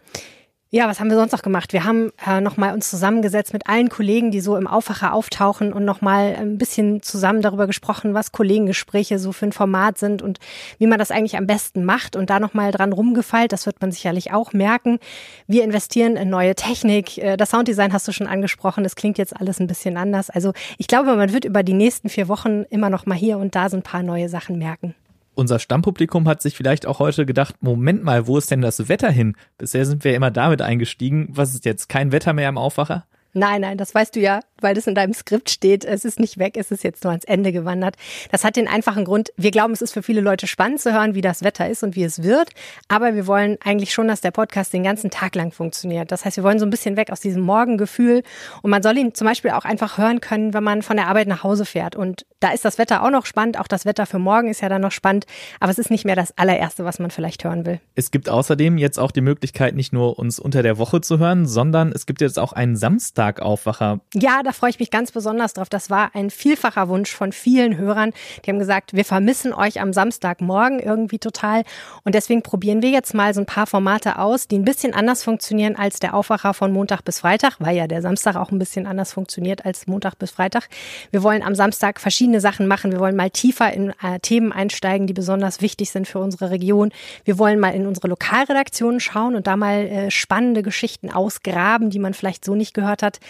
Ja, 0.75 0.88
was 0.88 0.99
haben 0.99 1.08
wir 1.08 1.16
sonst 1.16 1.30
noch 1.30 1.42
gemacht? 1.42 1.73
Wir 1.73 1.84
haben 1.84 2.11
äh, 2.26 2.40
nochmal 2.40 2.75
uns 2.75 2.90
zusammengesetzt 2.90 3.52
mit 3.52 3.68
allen 3.68 3.88
Kollegen, 3.88 4.32
die 4.32 4.40
so 4.40 4.56
im 4.56 4.66
Aufwacher 4.66 5.14
auftauchen 5.14 5.73
und 5.73 5.84
nochmal 5.84 6.34
ein 6.37 6.58
bisschen 6.58 7.00
zusammen 7.00 7.42
darüber 7.42 7.68
gesprochen, 7.68 8.12
was 8.12 8.32
Kollegengespräche 8.32 9.20
so 9.20 9.30
für 9.30 9.46
ein 9.46 9.52
Format 9.52 9.99
sind 9.99 10.20
und 10.20 10.40
wie 10.78 10.88
man 10.88 10.99
das 10.99 11.12
eigentlich 11.12 11.37
am 11.37 11.46
besten 11.46 11.84
macht 11.84 12.16
und 12.16 12.28
da 12.28 12.40
nochmal 12.40 12.73
dran 12.73 12.92
rumgefeilt. 12.92 13.52
Das 13.52 13.66
wird 13.66 13.80
man 13.80 13.92
sicherlich 13.92 14.32
auch 14.32 14.52
merken. 14.52 14.99
Wir 15.46 15.62
investieren 15.62 16.16
in 16.16 16.28
neue 16.28 16.56
Technik. 16.56 17.18
Äh, 17.18 17.37
das 17.37 17.50
Sounddesign 17.50 17.92
hast 17.92 18.08
du 18.08 18.12
schon 18.12 18.26
angesprochen. 18.26 18.82
Das 18.82 18.96
klingt 18.96 19.16
jetzt 19.16 19.37
alles 19.40 19.61
ein 19.61 19.68
bisschen 19.68 19.96
anders. 19.96 20.28
Also 20.28 20.54
ich 20.76 20.88
glaube, 20.88 21.14
man 21.14 21.32
wird 21.32 21.44
über 21.44 21.62
die 21.62 21.73
nächsten 21.73 22.08
vier 22.08 22.26
Wochen 22.26 22.64
immer 22.68 22.90
noch 22.90 23.06
mal 23.06 23.14
hier 23.16 23.38
und 23.38 23.54
da 23.54 23.70
so 23.70 23.76
ein 23.76 23.84
paar 23.84 24.02
neue 24.02 24.28
Sachen 24.28 24.58
merken. 24.58 24.96
Unser 25.34 25.58
Stammpublikum 25.58 26.28
hat 26.28 26.42
sich 26.42 26.56
vielleicht 26.56 26.86
auch 26.86 27.00
heute 27.00 27.26
gedacht, 27.26 27.56
Moment 27.60 28.04
mal, 28.04 28.26
wo 28.26 28.38
ist 28.38 28.50
denn 28.50 28.60
das 28.60 28.88
Wetter 28.88 29.10
hin? 29.10 29.36
Bisher 29.58 29.84
sind 29.84 30.04
wir 30.04 30.14
immer 30.14 30.30
damit 30.30 30.62
eingestiegen. 30.62 31.28
Was 31.30 31.54
ist 31.54 31.64
jetzt 31.64 31.88
kein 31.88 32.12
Wetter 32.12 32.32
mehr 32.32 32.48
im 32.48 32.58
Aufwacher? 32.58 33.06
Nein, 33.36 33.62
nein, 33.62 33.76
das 33.76 33.92
weißt 33.92 34.14
du 34.14 34.20
ja, 34.20 34.40
weil 34.60 34.74
das 34.74 34.86
in 34.86 34.94
deinem 34.94 35.12
Skript 35.12 35.50
steht. 35.50 35.84
Es 35.84 36.04
ist 36.04 36.20
nicht 36.20 36.38
weg, 36.38 36.56
es 36.56 36.70
ist 36.70 36.84
jetzt 36.84 37.02
nur 37.02 37.10
ans 37.10 37.24
Ende 37.24 37.50
gewandert. 37.50 37.96
Das 38.30 38.44
hat 38.44 38.54
den 38.54 38.68
einfachen 38.68 39.04
Grund, 39.04 39.32
wir 39.36 39.50
glauben, 39.50 39.72
es 39.72 39.82
ist 39.82 39.92
für 39.92 40.04
viele 40.04 40.20
Leute 40.20 40.46
spannend 40.46 40.80
zu 40.80 40.92
hören, 40.92 41.16
wie 41.16 41.20
das 41.20 41.42
Wetter 41.42 41.68
ist 41.68 41.82
und 41.82 41.96
wie 41.96 42.04
es 42.04 42.22
wird. 42.22 42.50
Aber 42.86 43.16
wir 43.16 43.26
wollen 43.26 43.58
eigentlich 43.64 43.92
schon, 43.92 44.06
dass 44.06 44.20
der 44.20 44.30
Podcast 44.30 44.72
den 44.72 44.84
ganzen 44.84 45.10
Tag 45.10 45.34
lang 45.34 45.50
funktioniert. 45.50 46.12
Das 46.12 46.24
heißt, 46.24 46.36
wir 46.36 46.44
wollen 46.44 46.60
so 46.60 46.64
ein 46.64 46.70
bisschen 46.70 46.96
weg 46.96 47.10
aus 47.10 47.20
diesem 47.20 47.42
Morgengefühl. 47.42 48.22
Und 48.62 48.70
man 48.70 48.84
soll 48.84 48.96
ihn 48.98 49.14
zum 49.14 49.26
Beispiel 49.26 49.50
auch 49.50 49.64
einfach 49.64 49.98
hören 49.98 50.20
können, 50.20 50.54
wenn 50.54 50.62
man 50.62 50.82
von 50.82 50.96
der 50.96 51.08
Arbeit 51.08 51.26
nach 51.26 51.42
Hause 51.42 51.64
fährt. 51.64 51.96
Und 51.96 52.24
da 52.38 52.52
ist 52.52 52.64
das 52.64 52.78
Wetter 52.78 53.02
auch 53.02 53.10
noch 53.10 53.26
spannend. 53.26 53.58
Auch 53.58 53.66
das 53.66 53.84
Wetter 53.84 54.06
für 54.06 54.20
morgen 54.20 54.48
ist 54.48 54.60
ja 54.60 54.68
dann 54.68 54.82
noch 54.82 54.92
spannend. 54.92 55.26
Aber 55.58 55.72
es 55.72 55.80
ist 55.80 55.90
nicht 55.90 56.04
mehr 56.04 56.14
das 56.14 56.38
allererste, 56.38 56.84
was 56.84 57.00
man 57.00 57.10
vielleicht 57.10 57.42
hören 57.42 57.66
will. 57.66 57.80
Es 57.96 58.12
gibt 58.12 58.28
außerdem 58.28 58.78
jetzt 58.78 58.98
auch 58.98 59.10
die 59.10 59.22
Möglichkeit, 59.22 59.74
nicht 59.74 59.92
nur 59.92 60.20
uns 60.20 60.38
unter 60.38 60.62
der 60.62 60.78
Woche 60.78 61.00
zu 61.00 61.18
hören, 61.18 61.46
sondern 61.46 61.90
es 61.90 62.06
gibt 62.06 62.20
jetzt 62.20 62.38
auch 62.38 62.52
einen 62.52 62.76
Samstag 62.76 63.24
Aufwacher. 63.33 64.00
Ja, 64.14 64.43
da 64.43 64.52
freue 64.52 64.71
ich 64.71 64.78
mich 64.78 64.90
ganz 64.90 65.12
besonders 65.12 65.54
drauf. 65.54 65.69
Das 65.69 65.90
war 65.90 66.11
ein 66.14 66.31
vielfacher 66.31 66.88
Wunsch 66.88 67.12
von 67.12 67.33
vielen 67.33 67.76
Hörern. 67.76 68.12
Die 68.45 68.50
haben 68.50 68.59
gesagt, 68.59 68.95
wir 68.95 69.04
vermissen 69.04 69.52
euch 69.52 69.81
am 69.81 69.93
Samstagmorgen 69.93 70.78
irgendwie 70.78 71.19
total. 71.19 71.64
Und 72.04 72.14
deswegen 72.14 72.43
probieren 72.43 72.83
wir 72.83 72.90
jetzt 72.90 73.14
mal 73.14 73.35
so 73.35 73.40
ein 73.40 73.47
paar 73.47 73.66
Formate 73.66 74.19
aus, 74.19 74.49
die 74.49 74.59
ein 74.59 74.64
bisschen 74.64 74.95
anders 74.95 75.23
funktionieren 75.23 75.76
als 75.76 75.99
der 75.99 76.14
Aufwacher 76.14 76.54
von 76.54 76.73
Montag 76.73 77.02
bis 77.04 77.21
Freitag, 77.21 77.57
weil 77.59 77.76
ja 77.76 77.87
der 77.87 78.02
Samstag 78.02 78.37
auch 78.37 78.50
ein 78.50 78.59
bisschen 78.59 78.87
anders 78.87 79.12
funktioniert 79.12 79.64
als 79.64 79.87
Montag 79.87 80.19
bis 80.19 80.31
Freitag. 80.31 80.69
Wir 81.11 81.23
wollen 81.23 81.43
am 81.43 81.54
Samstag 81.54 82.00
verschiedene 82.00 82.40
Sachen 82.40 82.66
machen. 82.66 82.93
Wir 82.93 83.00
wollen 83.00 83.16
mal 83.16 83.31
tiefer 83.31 83.73
in 83.73 83.90
äh, 84.02 84.21
Themen 84.21 84.52
einsteigen, 84.52 85.07
die 85.07 85.14
besonders 85.14 85.61
wichtig 85.61 85.90
sind 85.90 86.07
für 86.07 86.19
unsere 86.19 86.50
Region. 86.50 86.93
Wir 87.25 87.38
wollen 87.38 87.59
mal 87.59 87.75
in 87.75 87.87
unsere 87.87 88.09
Lokalredaktionen 88.09 89.00
schauen 89.00 89.35
und 89.35 89.47
da 89.47 89.57
mal 89.57 89.87
äh, 89.87 90.11
spannende 90.11 90.62
Geschichten 90.62 91.11
ausgraben, 91.11 91.90
die 91.90 91.99
man 91.99 92.14
vielleicht 92.14 92.45
so 92.45 92.54
nicht 92.54 92.75
gehört 92.75 93.02
hat 93.02 93.13
hat. 93.14 93.21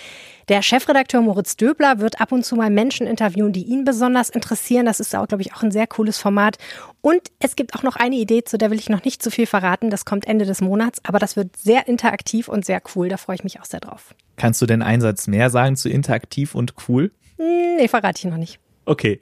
Der 0.51 0.61
Chefredakteur 0.61 1.23
Moritz 1.23 1.57
Döbler 1.57 2.01
wird 2.01 2.21
ab 2.21 2.31
und 2.31 2.45
zu 2.45 2.55
mal 2.55 2.69
Menschen 2.69 3.07
interviewen, 3.07 3.55
die 3.55 3.65
ihn 3.65 3.85
besonders 3.85 4.29
interessieren. 4.29 4.85
Das 4.85 5.01
ist 5.01 5.17
auch, 5.17 5.27
glaube 5.27 5.43
ich, 5.43 5.55
auch 5.55 5.63
ein 5.63 5.71
sehr 5.71 5.87
cooles 5.87 6.19
Format. 6.19 6.59
Und 7.01 7.23
es 7.39 7.57
gibt 7.57 7.75
auch 7.75 7.83
noch 7.83 7.97
eine 7.97 8.17
Idee, 8.17 8.45
zu 8.45 8.59
der 8.59 8.71
will 8.71 8.79
ich 8.79 8.91
noch 8.91 9.05
nicht 9.05 9.23
zu 9.23 9.31
viel 9.31 9.47
verraten. 9.47 9.89
Das 9.89 10.05
kommt 10.05 10.27
Ende 10.27 10.45
des 10.45 10.61
Monats, 10.61 11.01
aber 11.03 11.19
das 11.19 11.37
wird 11.37 11.57
sehr 11.57 11.89
interaktiv 11.89 12.49
und 12.49 12.67
sehr 12.67 12.83
cool. 12.95 13.09
Da 13.09 13.17
freue 13.17 13.37
ich 13.37 13.45
mich 13.45 13.59
auch 13.61 13.65
sehr 13.65 13.81
drauf. 13.81 14.15
Kannst 14.37 14.61
du 14.61 14.67
denn 14.67 14.83
einen 14.83 15.01
Satz 15.01 15.27
mehr 15.27 15.49
sagen 15.49 15.77
zu 15.77 15.89
interaktiv 15.89 16.55
und 16.55 16.75
cool? 16.89 17.11
Hm, 17.39 17.77
nee, 17.79 17.89
verrate 17.89 18.19
ich 18.19 18.31
noch 18.31 18.37
nicht. 18.37 18.61
Okay. 18.85 19.19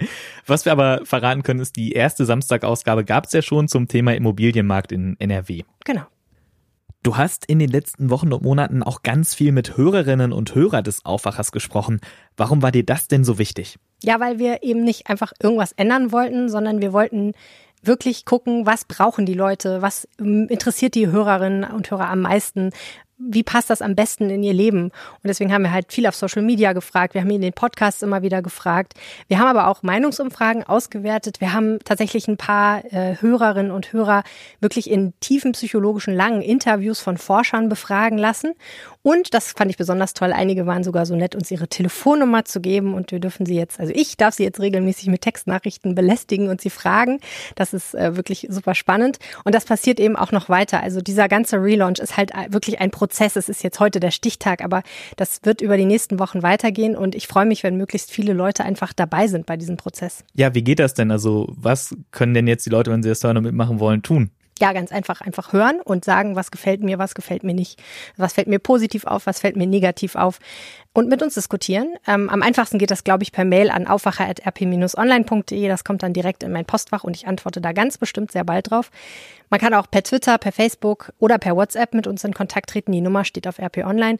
Was 0.46 0.64
wir 0.64 0.72
aber 0.72 1.02
verraten 1.04 1.44
können, 1.44 1.60
ist, 1.60 1.76
die 1.76 1.92
erste 1.92 2.24
Samstagausgabe 2.24 3.04
gab 3.04 3.26
es 3.26 3.32
ja 3.32 3.42
schon 3.42 3.68
zum 3.68 3.86
Thema 3.86 4.12
Immobilienmarkt 4.16 4.90
in 4.90 5.14
NRW. 5.20 5.62
Genau. 5.84 6.02
Du 7.02 7.16
hast 7.16 7.46
in 7.46 7.58
den 7.58 7.68
letzten 7.68 8.10
Wochen 8.10 8.32
und 8.32 8.44
Monaten 8.44 8.84
auch 8.84 9.02
ganz 9.02 9.34
viel 9.34 9.50
mit 9.50 9.76
Hörerinnen 9.76 10.32
und 10.32 10.54
Hörern 10.54 10.84
des 10.84 11.04
Aufwachers 11.04 11.50
gesprochen. 11.50 12.00
Warum 12.36 12.62
war 12.62 12.70
dir 12.70 12.84
das 12.84 13.08
denn 13.08 13.24
so 13.24 13.38
wichtig? 13.38 13.76
Ja, 14.04 14.20
weil 14.20 14.38
wir 14.38 14.62
eben 14.62 14.84
nicht 14.84 15.08
einfach 15.08 15.32
irgendwas 15.42 15.72
ändern 15.72 16.12
wollten, 16.12 16.48
sondern 16.48 16.80
wir 16.80 16.92
wollten 16.92 17.32
wirklich 17.82 18.24
gucken, 18.24 18.66
was 18.66 18.84
brauchen 18.84 19.26
die 19.26 19.34
Leute, 19.34 19.82
was 19.82 20.06
ähm, 20.20 20.46
interessiert 20.48 20.94
die 20.94 21.08
Hörerinnen 21.08 21.64
und 21.64 21.90
Hörer 21.90 22.08
am 22.08 22.20
meisten, 22.20 22.70
wie 23.30 23.42
passt 23.42 23.70
das 23.70 23.82
am 23.82 23.94
besten 23.94 24.30
in 24.30 24.42
ihr 24.42 24.52
Leben? 24.52 24.84
Und 24.84 24.92
deswegen 25.24 25.52
haben 25.52 25.62
wir 25.62 25.72
halt 25.72 25.92
viel 25.92 26.06
auf 26.06 26.14
Social 26.14 26.42
Media 26.42 26.72
gefragt. 26.72 27.14
Wir 27.14 27.20
haben 27.20 27.30
in 27.30 27.40
den 27.40 27.52
Podcasts 27.52 28.02
immer 28.02 28.22
wieder 28.22 28.42
gefragt. 28.42 28.94
Wir 29.28 29.38
haben 29.38 29.48
aber 29.48 29.68
auch 29.68 29.82
Meinungsumfragen 29.82 30.64
ausgewertet. 30.64 31.40
Wir 31.40 31.52
haben 31.52 31.78
tatsächlich 31.84 32.28
ein 32.28 32.36
paar 32.36 32.84
äh, 32.92 33.16
Hörerinnen 33.20 33.72
und 33.72 33.92
Hörer 33.92 34.24
wirklich 34.60 34.90
in 34.90 35.12
tiefen 35.20 35.52
psychologischen 35.52 36.14
langen 36.14 36.42
Interviews 36.42 37.00
von 37.00 37.18
Forschern 37.18 37.68
befragen 37.68 38.18
lassen. 38.18 38.54
Und 39.02 39.34
das 39.34 39.52
fand 39.52 39.70
ich 39.70 39.76
besonders 39.76 40.14
toll. 40.14 40.32
Einige 40.32 40.66
waren 40.66 40.84
sogar 40.84 41.06
so 41.06 41.16
nett, 41.16 41.34
uns 41.34 41.50
ihre 41.50 41.66
Telefonnummer 41.66 42.44
zu 42.44 42.60
geben. 42.60 42.94
Und 42.94 43.10
wir 43.10 43.18
dürfen 43.18 43.46
sie 43.46 43.56
jetzt, 43.56 43.80
also 43.80 43.92
ich 43.94 44.16
darf 44.16 44.34
sie 44.34 44.44
jetzt 44.44 44.60
regelmäßig 44.60 45.08
mit 45.08 45.22
Textnachrichten 45.22 45.94
belästigen 45.94 46.48
und 46.48 46.60
sie 46.60 46.70
fragen. 46.70 47.18
Das 47.56 47.74
ist 47.74 47.94
äh, 47.94 48.16
wirklich 48.16 48.46
super 48.50 48.74
spannend. 48.74 49.18
Und 49.44 49.54
das 49.54 49.64
passiert 49.64 49.98
eben 49.98 50.14
auch 50.14 50.30
noch 50.30 50.48
weiter. 50.48 50.82
Also 50.82 51.00
dieser 51.00 51.28
ganze 51.28 51.56
Relaunch 51.56 51.98
ist 51.98 52.16
halt 52.16 52.32
äh, 52.32 52.52
wirklich 52.52 52.80
ein 52.80 52.92
Prozess. 52.92 53.34
Es 53.34 53.48
ist 53.48 53.64
jetzt 53.64 53.80
heute 53.80 53.98
der 53.98 54.12
Stichtag, 54.12 54.62
aber 54.62 54.82
das 55.16 55.40
wird 55.42 55.60
über 55.60 55.76
die 55.76 55.86
nächsten 55.86 56.20
Wochen 56.20 56.42
weitergehen. 56.42 56.96
Und 56.96 57.16
ich 57.16 57.26
freue 57.26 57.46
mich, 57.46 57.64
wenn 57.64 57.76
möglichst 57.76 58.12
viele 58.12 58.32
Leute 58.34 58.64
einfach 58.64 58.92
dabei 58.92 59.26
sind 59.26 59.46
bei 59.46 59.56
diesem 59.56 59.76
Prozess. 59.76 60.24
Ja, 60.34 60.54
wie 60.54 60.62
geht 60.62 60.78
das 60.78 60.94
denn? 60.94 61.10
Also 61.10 61.48
was 61.56 61.96
können 62.12 62.34
denn 62.34 62.46
jetzt 62.46 62.66
die 62.66 62.70
Leute, 62.70 62.92
wenn 62.92 63.02
sie 63.02 63.08
das 63.08 63.22
und 63.24 63.42
mitmachen 63.42 63.78
wollen, 63.78 64.02
tun? 64.02 64.30
Ja, 64.60 64.72
ganz 64.72 64.92
einfach, 64.92 65.20
einfach 65.20 65.52
hören 65.52 65.80
und 65.80 66.04
sagen, 66.04 66.36
was 66.36 66.50
gefällt 66.50 66.82
mir, 66.82 66.98
was 66.98 67.14
gefällt 67.14 67.42
mir 67.42 67.54
nicht, 67.54 67.82
was 68.16 68.34
fällt 68.34 68.48
mir 68.48 68.58
positiv 68.58 69.04
auf, 69.06 69.26
was 69.26 69.40
fällt 69.40 69.56
mir 69.56 69.66
negativ 69.66 70.14
auf 70.14 70.38
und 70.92 71.08
mit 71.08 71.22
uns 71.22 71.34
diskutieren. 71.34 71.94
Ähm, 72.06 72.28
am 72.28 72.42
einfachsten 72.42 72.78
geht 72.78 72.90
das, 72.90 73.02
glaube 73.02 73.22
ich, 73.22 73.32
per 73.32 73.44
Mail 73.44 73.70
an 73.70 73.86
aufwacher.rp-online.de. 73.86 75.68
Das 75.68 75.84
kommt 75.84 76.02
dann 76.02 76.12
direkt 76.12 76.42
in 76.42 76.52
mein 76.52 76.66
Postfach 76.66 77.02
und 77.02 77.16
ich 77.16 77.26
antworte 77.26 77.60
da 77.60 77.72
ganz 77.72 77.98
bestimmt 77.98 78.30
sehr 78.30 78.44
bald 78.44 78.70
drauf. 78.70 78.90
Man 79.48 79.58
kann 79.58 79.74
auch 79.74 79.90
per 79.90 80.02
Twitter, 80.02 80.38
per 80.38 80.52
Facebook 80.52 81.12
oder 81.18 81.38
per 81.38 81.56
WhatsApp 81.56 81.94
mit 81.94 82.06
uns 82.06 82.24
in 82.24 82.34
Kontakt 82.34 82.70
treten. 82.70 82.92
Die 82.92 83.00
Nummer 83.00 83.24
steht 83.24 83.48
auf 83.48 83.58
RP 83.58 83.78
Online. 83.78 84.18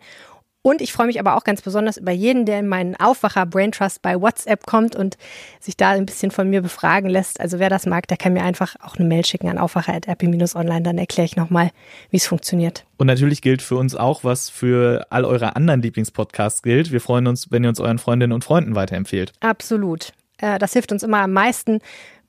Und 0.63 0.81
ich 0.81 0.93
freue 0.93 1.09
mich 1.09 1.19
aber 1.19 1.37
auch 1.37 1.43
ganz 1.43 1.61
besonders 1.61 1.97
über 1.97 2.13
jeden, 2.13 2.47
der 2.47 2.61
in 2.61 2.69
meinen 2.69 2.95
Aufwacher 2.95 3.47
Brain 3.47 3.73
Trust 3.73 4.01
bei 4.01 4.21
WhatsApp 4.21 4.65
kommt 4.65 4.95
und 4.95 5.17
sich 5.59 5.77
da 5.77 5.91
ein 5.91 6.07
bisschen 6.07 6.31
von 6.31 6.49
mir 6.49 6.63
befragen 6.63 7.11
lässt. 7.11 7.41
Also 7.41 7.59
wer 7.59 7.69
das 7.69 7.85
mag, 7.85 8.07
der 8.07 8.17
kann 8.17 8.33
mir 8.33 8.45
einfach 8.45 8.77
auch 8.81 8.97
eine 8.97 9.09
Mail 9.09 9.27
schicken 9.27 9.49
an 9.49 9.59
aufwacher.rp-online. 9.59 10.83
Dann 10.83 10.99
erkläre 10.99 11.27
ich 11.27 11.35
nochmal, 11.35 11.71
wie 12.11 12.17
es 12.17 12.29
funktioniert. 12.29 12.85
Und 12.97 13.09
natürlich 13.09 13.43
gilt 13.43 13.61
für 13.61 13.75
uns 13.77 13.97
auch, 13.97 14.23
was 14.23 14.51
für 14.51 15.05
all 15.11 15.25
eure 15.25 15.57
anderen 15.57 15.83
Lieblingspodcasts 15.83 16.63
gilt. 16.63 16.93
Wir 16.93 17.01
freuen 17.01 17.27
uns, 17.27 17.51
wenn 17.51 17.65
ihr 17.65 17.69
uns 17.69 17.81
euren 17.81 17.99
Freundinnen 17.99 18.33
und 18.33 18.45
Freunden 18.45 18.77
weiterempfehlt. 18.77 19.33
Absolut. 19.41 20.13
Äh, 20.39 20.61
das 20.61 20.75
hilft 20.75 20.93
uns 20.93 21.03
immer 21.03 21.23
am 21.23 21.33
meisten, 21.33 21.81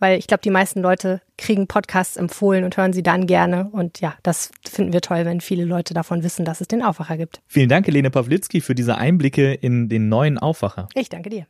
weil 0.03 0.19
ich 0.19 0.27
glaube, 0.27 0.41
die 0.43 0.49
meisten 0.49 0.81
Leute 0.81 1.21
kriegen 1.37 1.65
Podcasts 1.67 2.17
empfohlen 2.17 2.65
und 2.65 2.75
hören 2.75 2.91
sie 2.91 3.03
dann 3.03 3.25
gerne. 3.25 3.69
Und 3.71 4.01
ja, 4.01 4.15
das 4.21 4.51
finden 4.69 4.91
wir 4.91 4.99
toll, 4.99 5.23
wenn 5.23 5.39
viele 5.39 5.63
Leute 5.63 5.93
davon 5.93 6.23
wissen, 6.23 6.43
dass 6.43 6.59
es 6.59 6.67
den 6.67 6.81
Aufwacher 6.81 7.15
gibt. 7.15 7.41
Vielen 7.47 7.69
Dank, 7.69 7.87
Helene 7.87 8.11
Pawlitzki, 8.11 8.59
für 8.59 8.75
diese 8.75 8.97
Einblicke 8.97 9.53
in 9.53 9.87
den 9.87 10.09
neuen 10.09 10.37
Aufwacher. 10.37 10.89
Ich 10.93 11.07
danke 11.07 11.29
dir. 11.29 11.45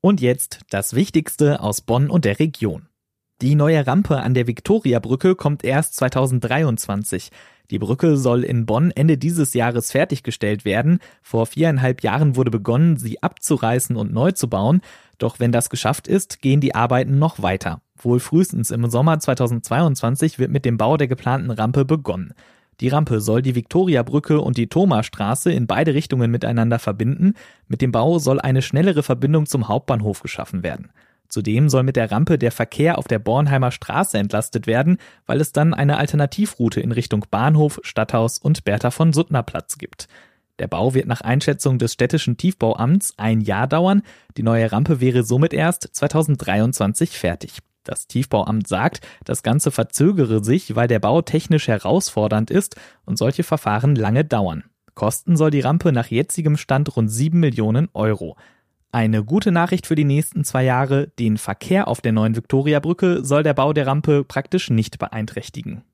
Und 0.00 0.20
jetzt 0.20 0.60
das 0.70 0.94
Wichtigste 0.94 1.58
aus 1.60 1.80
Bonn 1.80 2.10
und 2.10 2.24
der 2.24 2.38
Region. 2.38 2.86
Die 3.42 3.56
neue 3.56 3.84
Rampe 3.84 4.18
an 4.18 4.34
der 4.34 4.46
Viktoriabrücke 4.46 5.34
kommt 5.34 5.64
erst 5.64 5.96
2023. 5.96 7.30
Die 7.70 7.78
Brücke 7.78 8.16
soll 8.16 8.42
in 8.42 8.66
Bonn 8.66 8.90
Ende 8.90 9.16
dieses 9.16 9.54
Jahres 9.54 9.92
fertiggestellt 9.92 10.64
werden. 10.64 10.98
Vor 11.22 11.46
viereinhalb 11.46 12.02
Jahren 12.02 12.34
wurde 12.34 12.50
begonnen, 12.50 12.96
sie 12.96 13.22
abzureißen 13.22 13.94
und 13.96 14.12
neu 14.12 14.32
zu 14.32 14.48
bauen. 14.48 14.80
Doch 15.18 15.38
wenn 15.38 15.52
das 15.52 15.70
geschafft 15.70 16.08
ist, 16.08 16.42
gehen 16.42 16.60
die 16.60 16.74
Arbeiten 16.74 17.18
noch 17.18 17.42
weiter. 17.42 17.80
Wohl 17.96 18.18
frühestens 18.18 18.70
im 18.70 18.88
Sommer 18.90 19.20
2022 19.20 20.38
wird 20.38 20.50
mit 20.50 20.64
dem 20.64 20.78
Bau 20.78 20.96
der 20.96 21.06
geplanten 21.06 21.50
Rampe 21.50 21.84
begonnen. 21.84 22.34
Die 22.80 22.88
Rampe 22.88 23.20
soll 23.20 23.42
die 23.42 23.54
Viktoriabrücke 23.54 24.40
und 24.40 24.56
die 24.56 24.68
Thomasstraße 24.68 25.52
in 25.52 25.66
beide 25.66 25.94
Richtungen 25.94 26.30
miteinander 26.30 26.78
verbinden. 26.78 27.34
Mit 27.68 27.82
dem 27.82 27.92
Bau 27.92 28.18
soll 28.18 28.40
eine 28.40 28.62
schnellere 28.62 29.02
Verbindung 29.02 29.46
zum 29.46 29.68
Hauptbahnhof 29.68 30.22
geschaffen 30.22 30.62
werden. 30.62 30.90
Zudem 31.30 31.68
soll 31.68 31.84
mit 31.84 31.96
der 31.96 32.10
Rampe 32.10 32.38
der 32.38 32.50
Verkehr 32.50 32.98
auf 32.98 33.06
der 33.06 33.20
Bornheimer 33.20 33.70
Straße 33.70 34.18
entlastet 34.18 34.66
werden, 34.66 34.98
weil 35.26 35.40
es 35.40 35.52
dann 35.52 35.72
eine 35.72 35.96
Alternativroute 35.96 36.80
in 36.80 36.90
Richtung 36.90 37.24
Bahnhof, 37.30 37.80
Stadthaus 37.82 38.38
und 38.38 38.64
Bertha 38.64 38.90
von 38.90 39.12
Suttner 39.12 39.44
Platz 39.44 39.78
gibt. 39.78 40.08
Der 40.58 40.66
Bau 40.66 40.92
wird 40.92 41.06
nach 41.06 41.20
Einschätzung 41.22 41.78
des 41.78 41.92
städtischen 41.94 42.36
Tiefbauamts 42.36 43.14
ein 43.16 43.40
Jahr 43.40 43.68
dauern. 43.68 44.02
Die 44.36 44.42
neue 44.42 44.70
Rampe 44.72 45.00
wäre 45.00 45.22
somit 45.22 45.54
erst 45.54 45.88
2023 45.92 47.16
fertig. 47.16 47.60
Das 47.84 48.08
Tiefbauamt 48.08 48.66
sagt, 48.66 49.00
das 49.24 49.42
Ganze 49.42 49.70
verzögere 49.70 50.44
sich, 50.44 50.76
weil 50.76 50.88
der 50.88 50.98
Bau 50.98 51.22
technisch 51.22 51.68
herausfordernd 51.68 52.50
ist 52.50 52.76
und 53.06 53.16
solche 53.16 53.42
Verfahren 53.42 53.94
lange 53.94 54.24
dauern. 54.24 54.64
Kosten 54.94 55.36
soll 55.36 55.50
die 55.50 55.60
Rampe 55.60 55.92
nach 55.92 56.08
jetzigem 56.08 56.56
Stand 56.56 56.94
rund 56.94 57.10
7 57.10 57.40
Millionen 57.40 57.88
Euro. 57.94 58.36
Eine 58.92 59.24
gute 59.24 59.52
Nachricht 59.52 59.86
für 59.86 59.94
die 59.94 60.04
nächsten 60.04 60.42
zwei 60.42 60.64
Jahre, 60.64 61.08
den 61.18 61.36
Verkehr 61.38 61.86
auf 61.86 62.00
der 62.00 62.10
neuen 62.10 62.34
Viktoriabrücke 62.34 63.24
soll 63.24 63.44
der 63.44 63.54
Bau 63.54 63.72
der 63.72 63.86
Rampe 63.86 64.24
praktisch 64.24 64.68
nicht 64.68 64.98
beeinträchtigen. 64.98 65.84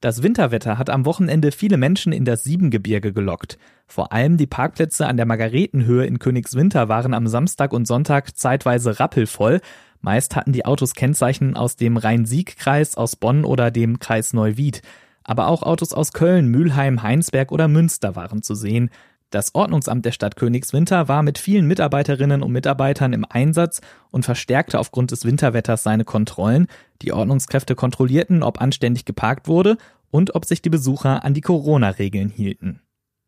Das 0.00 0.22
Winterwetter 0.22 0.78
hat 0.78 0.90
am 0.90 1.04
Wochenende 1.04 1.50
viele 1.50 1.76
Menschen 1.76 2.12
in 2.12 2.24
das 2.24 2.44
Siebengebirge 2.44 3.12
gelockt. 3.12 3.58
Vor 3.86 4.12
allem 4.12 4.36
die 4.36 4.46
Parkplätze 4.46 5.06
an 5.06 5.16
der 5.16 5.26
Margaretenhöhe 5.26 6.04
in 6.04 6.18
Königswinter 6.18 6.88
waren 6.88 7.14
am 7.14 7.26
Samstag 7.26 7.72
und 7.72 7.86
Sonntag 7.86 8.36
zeitweise 8.36 9.00
rappelvoll. 9.00 9.60
Meist 10.00 10.36
hatten 10.36 10.52
die 10.52 10.66
Autos 10.66 10.94
Kennzeichen 10.94 11.56
aus 11.56 11.76
dem 11.76 11.96
Rhein-Sieg-Kreis, 11.96 12.96
aus 12.96 13.16
Bonn 13.16 13.44
oder 13.44 13.70
dem 13.70 13.98
Kreis 13.98 14.34
Neuwied. 14.34 14.82
Aber 15.24 15.48
auch 15.48 15.62
Autos 15.62 15.94
aus 15.94 16.12
Köln, 16.12 16.48
Mülheim, 16.48 17.02
Heinsberg 17.02 17.50
oder 17.50 17.66
Münster 17.66 18.14
waren 18.14 18.42
zu 18.42 18.54
sehen. 18.54 18.90
Das 19.34 19.52
Ordnungsamt 19.52 20.04
der 20.04 20.12
Stadt 20.12 20.36
Königswinter 20.36 21.08
war 21.08 21.24
mit 21.24 21.38
vielen 21.38 21.66
Mitarbeiterinnen 21.66 22.40
und 22.40 22.52
Mitarbeitern 22.52 23.12
im 23.12 23.26
Einsatz 23.28 23.80
und 24.12 24.24
verstärkte 24.24 24.78
aufgrund 24.78 25.10
des 25.10 25.24
Winterwetters 25.24 25.82
seine 25.82 26.04
Kontrollen. 26.04 26.68
Die 27.02 27.12
Ordnungskräfte 27.12 27.74
kontrollierten, 27.74 28.44
ob 28.44 28.60
anständig 28.60 29.06
geparkt 29.06 29.48
wurde 29.48 29.76
und 30.12 30.36
ob 30.36 30.44
sich 30.44 30.62
die 30.62 30.70
Besucher 30.70 31.24
an 31.24 31.34
die 31.34 31.40
Corona-Regeln 31.40 32.28
hielten. 32.28 32.82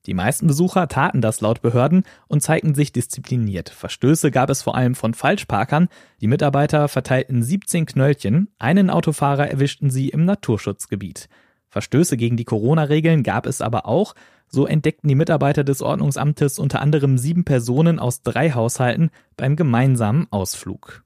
Die 0.06 0.14
meisten 0.14 0.46
Besucher 0.46 0.86
taten 0.86 1.22
das 1.22 1.40
laut 1.40 1.60
Behörden 1.60 2.04
und 2.28 2.40
zeigten 2.40 2.76
sich 2.76 2.92
diszipliniert. 2.92 3.68
Verstöße 3.70 4.30
gab 4.30 4.48
es 4.48 4.62
vor 4.62 4.76
allem 4.76 4.94
von 4.94 5.12
Falschparkern. 5.12 5.88
Die 6.20 6.28
Mitarbeiter 6.28 6.86
verteilten 6.86 7.42
17 7.42 7.84
Knöllchen, 7.84 8.54
einen 8.60 8.90
Autofahrer 8.90 9.50
erwischten 9.50 9.90
sie 9.90 10.10
im 10.10 10.24
Naturschutzgebiet. 10.24 11.28
Verstöße 11.76 12.16
gegen 12.16 12.38
die 12.38 12.46
Corona-Regeln 12.46 13.22
gab 13.22 13.44
es 13.44 13.60
aber 13.60 13.84
auch. 13.84 14.14
So 14.48 14.66
entdeckten 14.66 15.08
die 15.08 15.14
Mitarbeiter 15.14 15.62
des 15.62 15.82
Ordnungsamtes 15.82 16.58
unter 16.58 16.80
anderem 16.80 17.18
sieben 17.18 17.44
Personen 17.44 17.98
aus 17.98 18.22
drei 18.22 18.52
Haushalten 18.52 19.10
beim 19.36 19.56
gemeinsamen 19.56 20.26
Ausflug. 20.30 21.04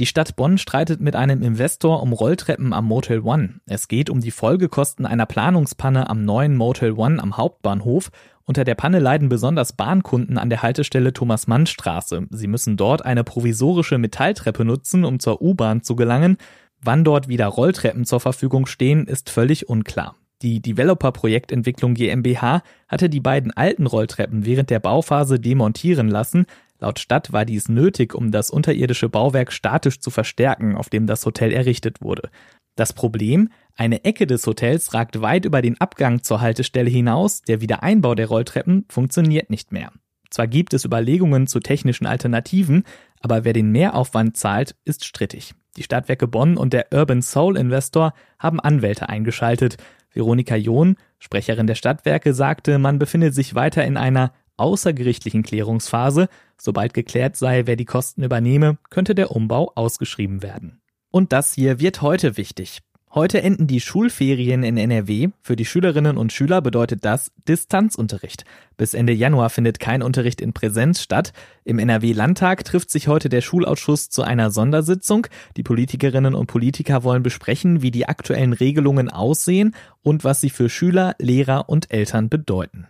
Die 0.00 0.06
Stadt 0.06 0.34
Bonn 0.34 0.58
streitet 0.58 1.00
mit 1.00 1.14
einem 1.14 1.40
Investor 1.40 2.02
um 2.02 2.12
Rolltreppen 2.12 2.72
am 2.72 2.86
Motel 2.86 3.20
One. 3.20 3.60
Es 3.66 3.86
geht 3.86 4.10
um 4.10 4.20
die 4.20 4.32
Folgekosten 4.32 5.06
einer 5.06 5.26
Planungspanne 5.26 6.10
am 6.10 6.24
neuen 6.24 6.56
Motel 6.56 6.94
One 6.94 7.22
am 7.22 7.36
Hauptbahnhof. 7.36 8.10
Unter 8.42 8.64
der 8.64 8.74
Panne 8.74 8.98
leiden 8.98 9.28
besonders 9.28 9.74
Bahnkunden 9.74 10.36
an 10.36 10.50
der 10.50 10.62
Haltestelle 10.62 11.12
Thomas-Mann-Straße. 11.12 12.26
Sie 12.30 12.48
müssen 12.48 12.76
dort 12.76 13.04
eine 13.04 13.22
provisorische 13.22 13.98
Metalltreppe 13.98 14.64
nutzen, 14.64 15.04
um 15.04 15.20
zur 15.20 15.40
U-Bahn 15.40 15.84
zu 15.84 15.94
gelangen. 15.94 16.38
Wann 16.84 17.04
dort 17.04 17.28
wieder 17.28 17.46
Rolltreppen 17.46 18.04
zur 18.04 18.18
Verfügung 18.20 18.66
stehen, 18.66 19.06
ist 19.06 19.30
völlig 19.30 19.68
unklar. 19.68 20.16
Die 20.42 20.60
Developer 20.60 21.12
Projektentwicklung 21.12 21.94
GmbH 21.94 22.62
hatte 22.88 23.08
die 23.08 23.20
beiden 23.20 23.52
alten 23.52 23.86
Rolltreppen 23.86 24.44
während 24.44 24.70
der 24.70 24.80
Bauphase 24.80 25.38
demontieren 25.38 26.08
lassen. 26.08 26.46
Laut 26.80 26.98
Stadt 26.98 27.32
war 27.32 27.44
dies 27.44 27.68
nötig, 27.68 28.12
um 28.12 28.32
das 28.32 28.50
unterirdische 28.50 29.08
Bauwerk 29.08 29.52
statisch 29.52 30.00
zu 30.00 30.10
verstärken, 30.10 30.74
auf 30.74 30.90
dem 30.90 31.06
das 31.06 31.24
Hotel 31.24 31.52
errichtet 31.52 32.02
wurde. 32.02 32.28
Das 32.74 32.92
Problem, 32.92 33.50
eine 33.76 34.04
Ecke 34.04 34.26
des 34.26 34.44
Hotels 34.44 34.92
ragt 34.92 35.20
weit 35.20 35.44
über 35.44 35.62
den 35.62 35.80
Abgang 35.80 36.24
zur 36.24 36.40
Haltestelle 36.40 36.90
hinaus, 36.90 37.42
der 37.42 37.60
Wiedereinbau 37.60 38.16
der 38.16 38.26
Rolltreppen 38.26 38.86
funktioniert 38.88 39.50
nicht 39.50 39.70
mehr. 39.70 39.92
Zwar 40.32 40.46
gibt 40.46 40.72
es 40.72 40.86
Überlegungen 40.86 41.46
zu 41.46 41.60
technischen 41.60 42.06
Alternativen, 42.06 42.84
aber 43.20 43.44
wer 43.44 43.52
den 43.52 43.70
Mehraufwand 43.70 44.34
zahlt, 44.36 44.74
ist 44.86 45.04
strittig. 45.04 45.52
Die 45.76 45.82
Stadtwerke 45.82 46.26
Bonn 46.26 46.56
und 46.56 46.72
der 46.72 46.86
Urban 46.90 47.20
Soul 47.20 47.58
Investor 47.58 48.14
haben 48.38 48.58
Anwälte 48.58 49.10
eingeschaltet. 49.10 49.76
Veronika 50.10 50.56
John, 50.56 50.96
Sprecherin 51.18 51.66
der 51.66 51.74
Stadtwerke, 51.74 52.32
sagte, 52.32 52.78
man 52.78 52.98
befinde 52.98 53.30
sich 53.30 53.54
weiter 53.54 53.84
in 53.84 53.98
einer 53.98 54.32
außergerichtlichen 54.56 55.42
Klärungsphase. 55.42 56.28
Sobald 56.56 56.94
geklärt 56.94 57.36
sei, 57.36 57.66
wer 57.66 57.76
die 57.76 57.84
Kosten 57.84 58.22
übernehme, 58.22 58.78
könnte 58.88 59.14
der 59.14 59.32
Umbau 59.32 59.70
ausgeschrieben 59.74 60.42
werden. 60.42 60.80
Und 61.10 61.32
das 61.32 61.52
hier 61.52 61.78
wird 61.78 62.00
heute 62.00 62.38
wichtig. 62.38 62.80
Heute 63.14 63.42
enden 63.42 63.66
die 63.66 63.82
Schulferien 63.82 64.62
in 64.62 64.78
NRW. 64.78 65.28
Für 65.42 65.54
die 65.54 65.66
Schülerinnen 65.66 66.16
und 66.16 66.32
Schüler 66.32 66.62
bedeutet 66.62 67.04
das 67.04 67.30
Distanzunterricht. 67.46 68.46
Bis 68.78 68.94
Ende 68.94 69.12
Januar 69.12 69.50
findet 69.50 69.78
kein 69.78 70.02
Unterricht 70.02 70.40
in 70.40 70.54
Präsenz 70.54 71.02
statt. 71.02 71.34
Im 71.62 71.78
NRW-Landtag 71.78 72.64
trifft 72.64 72.90
sich 72.90 73.08
heute 73.08 73.28
der 73.28 73.42
Schulausschuss 73.42 74.08
zu 74.08 74.22
einer 74.22 74.50
Sondersitzung. 74.50 75.26
Die 75.58 75.62
Politikerinnen 75.62 76.34
und 76.34 76.46
Politiker 76.46 77.04
wollen 77.04 77.22
besprechen, 77.22 77.82
wie 77.82 77.90
die 77.90 78.08
aktuellen 78.08 78.54
Regelungen 78.54 79.10
aussehen 79.10 79.74
und 80.02 80.24
was 80.24 80.40
sie 80.40 80.50
für 80.50 80.70
Schüler, 80.70 81.14
Lehrer 81.18 81.68
und 81.68 81.92
Eltern 81.92 82.30
bedeuten. 82.30 82.86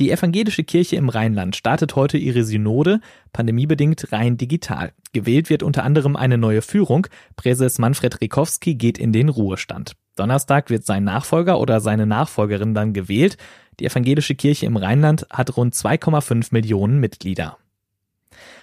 Die 0.00 0.10
evangelische 0.10 0.64
Kirche 0.64 0.96
im 0.96 1.10
Rheinland 1.10 1.56
startet 1.56 1.94
heute 1.94 2.16
ihre 2.16 2.42
Synode, 2.42 3.02
pandemiebedingt 3.34 4.12
rein 4.12 4.38
digital. 4.38 4.92
Gewählt 5.12 5.50
wird 5.50 5.62
unter 5.62 5.84
anderem 5.84 6.16
eine 6.16 6.38
neue 6.38 6.62
Führung. 6.62 7.06
Präses 7.36 7.78
Manfred 7.78 8.18
Rikowski 8.22 8.76
geht 8.76 8.96
in 8.96 9.12
den 9.12 9.28
Ruhestand. 9.28 9.96
Donnerstag 10.16 10.70
wird 10.70 10.86
sein 10.86 11.04
Nachfolger 11.04 11.60
oder 11.60 11.80
seine 11.80 12.06
Nachfolgerin 12.06 12.72
dann 12.72 12.94
gewählt. 12.94 13.36
Die 13.78 13.84
evangelische 13.84 14.34
Kirche 14.34 14.64
im 14.64 14.78
Rheinland 14.78 15.26
hat 15.28 15.54
rund 15.58 15.74
2,5 15.74 16.48
Millionen 16.52 16.98
Mitglieder. 16.98 17.58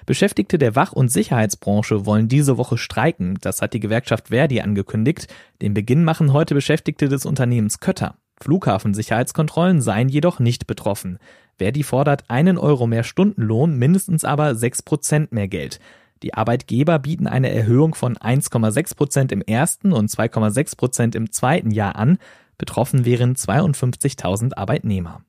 Beschäftigte 0.08 0.58
der 0.58 0.76
Wach- 0.76 0.94
und 0.94 1.12
Sicherheitsbranche 1.12 2.08
wollen 2.08 2.30
diese 2.30 2.58
Woche 2.58 2.80
streiken. 2.80 3.38
Das 3.42 3.62
hat 3.62 3.76
die 3.76 3.80
Gewerkschaft 3.80 4.30
Verdi 4.30 4.62
angekündigt. 4.62 5.28
Den 5.62 5.76
Beginn 5.76 6.04
machen 6.04 6.34
heute 6.34 6.56
Beschäftigte 6.56 7.10
des 7.10 7.28
Unternehmens 7.28 7.80
Kötter. 7.80 8.16
Flughafensicherheitskontrollen 8.40 9.82
seien 9.82 10.10
jedoch 10.10 10.40
nicht 10.40 10.68
betroffen. 10.68 11.20
Verdi 11.58 11.84
fordert 11.84 12.30
einen 12.30 12.58
Euro 12.58 12.88
mehr 12.88 13.04
Stundenlohn, 13.04 13.78
mindestens 13.78 14.24
aber 14.24 14.56
sechs 14.56 14.82
Prozent 14.82 15.32
mehr 15.32 15.48
Geld. 15.48 15.80
Die 16.24 16.34
Arbeitgeber 16.34 17.00
bieten 17.00 17.28
eine 17.28 17.52
Erhöhung 17.52 17.96
von 17.96 18.16
1,6 18.18 18.96
Prozent 18.96 19.32
im 19.32 19.42
ersten 19.42 19.94
und 19.94 20.10
2,6 20.10 20.78
Prozent 20.78 21.16
im 21.16 21.32
zweiten 21.32 21.72
Jahr 21.72 21.96
an. 21.96 22.18
Betroffen 22.58 23.06
wären 23.06 23.36
52.000 23.36 24.58
Arbeitnehmer. 24.58 25.22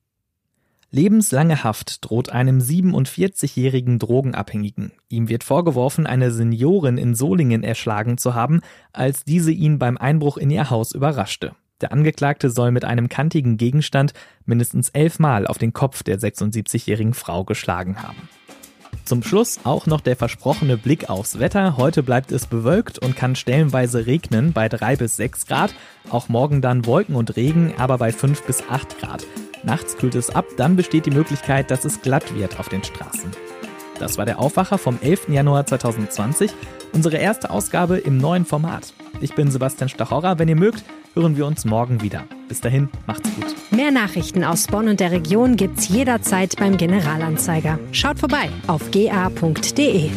Lebenslange 0.91 1.65
Haft 1.65 2.03
droht 2.07 2.31
einem 2.31 2.61
47-jährigen 2.61 3.99
Drogenabhängigen. 3.99 4.93
Ihm 5.11 5.29
wird 5.29 5.45
vorgeworfen, 5.45 6.07
eine 6.07 6.31
Seniorin 6.31 6.97
in 6.97 7.15
Solingen 7.15 7.63
erschlagen 7.63 8.17
zu 8.17 8.35
haben, 8.35 8.63
als 8.95 9.25
diese 9.25 9.53
ihn 9.53 9.79
beim 9.79 9.99
Einbruch 9.99 10.39
in 10.39 10.49
ihr 10.49 10.71
Haus 10.71 10.93
überraschte. 10.93 11.55
Der 11.81 11.93
Angeklagte 11.93 12.51
soll 12.51 12.73
mit 12.73 12.85
einem 12.85 13.09
kantigen 13.09 13.57
Gegenstand 13.57 14.13
mindestens 14.45 14.89
elfmal 14.89 15.47
auf 15.47 15.59
den 15.59 15.73
Kopf 15.73 16.03
der 16.03 16.19
76-jährigen 16.19 17.15
Frau 17.15 17.45
geschlagen 17.45 18.03
haben. 18.03 18.29
Zum 19.05 19.23
Schluss 19.23 19.61
auch 19.63 19.87
noch 19.87 20.01
der 20.01 20.17
versprochene 20.17 20.77
Blick 20.77 21.09
aufs 21.09 21.39
Wetter. 21.39 21.77
Heute 21.77 22.03
bleibt 22.03 22.33
es 22.33 22.47
bewölkt 22.47 22.99
und 22.99 23.17
kann 23.17 23.37
stellenweise 23.37 24.07
regnen 24.07 24.53
bei 24.53 24.69
3 24.69 24.97
bis 24.97 25.17
6 25.17 25.47
Grad. 25.47 25.73
Auch 26.11 26.29
morgen 26.29 26.61
dann 26.61 26.85
Wolken 26.85 27.15
und 27.15 27.37
Regen, 27.37 27.73
aber 27.79 27.99
bei 27.99 28.11
5 28.11 28.43
bis 28.43 28.65
8 28.69 28.99
Grad. 28.99 29.25
Nachts 29.63 29.97
kühlt 29.97 30.17
es 30.17 30.31
ab, 30.31 30.47
dann 30.57 30.75
besteht 30.75 31.07
die 31.07 31.11
Möglichkeit, 31.11 31.71
dass 31.71 31.85
es 31.85 32.03
glatt 32.03 32.35
wird 32.35 32.59
auf 32.59 32.69
den 32.69 32.83
Straßen. 32.83 33.31
Das 33.99 34.19
war 34.19 34.27
der 34.27 34.41
Aufwacher 34.41 34.79
vom 34.79 34.99
11. 35.01 35.29
Januar 35.29 35.65
2020, 35.65 36.53
unsere 36.93 37.17
erste 37.17 37.51
Ausgabe 37.51 37.99
im 37.99 38.19
neuen 38.19 38.45
Format. 38.45 38.93
Ich 39.21 39.35
bin 39.35 39.51
Sebastian 39.51 39.89
Stachorra. 39.89 40.39
Wenn 40.39 40.49
ihr 40.49 40.57
mögt, 40.57 40.85
hören 41.19 41.37
wir 41.37 41.47
uns 41.47 41.65
morgen 41.65 42.01
wieder. 42.01 42.25
Bis 42.49 42.61
dahin, 42.61 42.89
macht's 43.07 43.29
gut. 43.35 43.55
Mehr 43.71 43.91
Nachrichten 43.91 44.45
aus 44.45 44.67
Bonn 44.69 44.89
und 44.89 45.01
der 45.01 45.11
Region 45.11 45.57
gibt's 45.57 45.89
jederzeit 45.89 46.57
beim 46.57 46.77
Generalanzeiger. 46.77 47.79
Schaut 47.93 48.19
vorbei 48.19 48.49
auf 48.69 48.91
ga.de. 48.91 50.11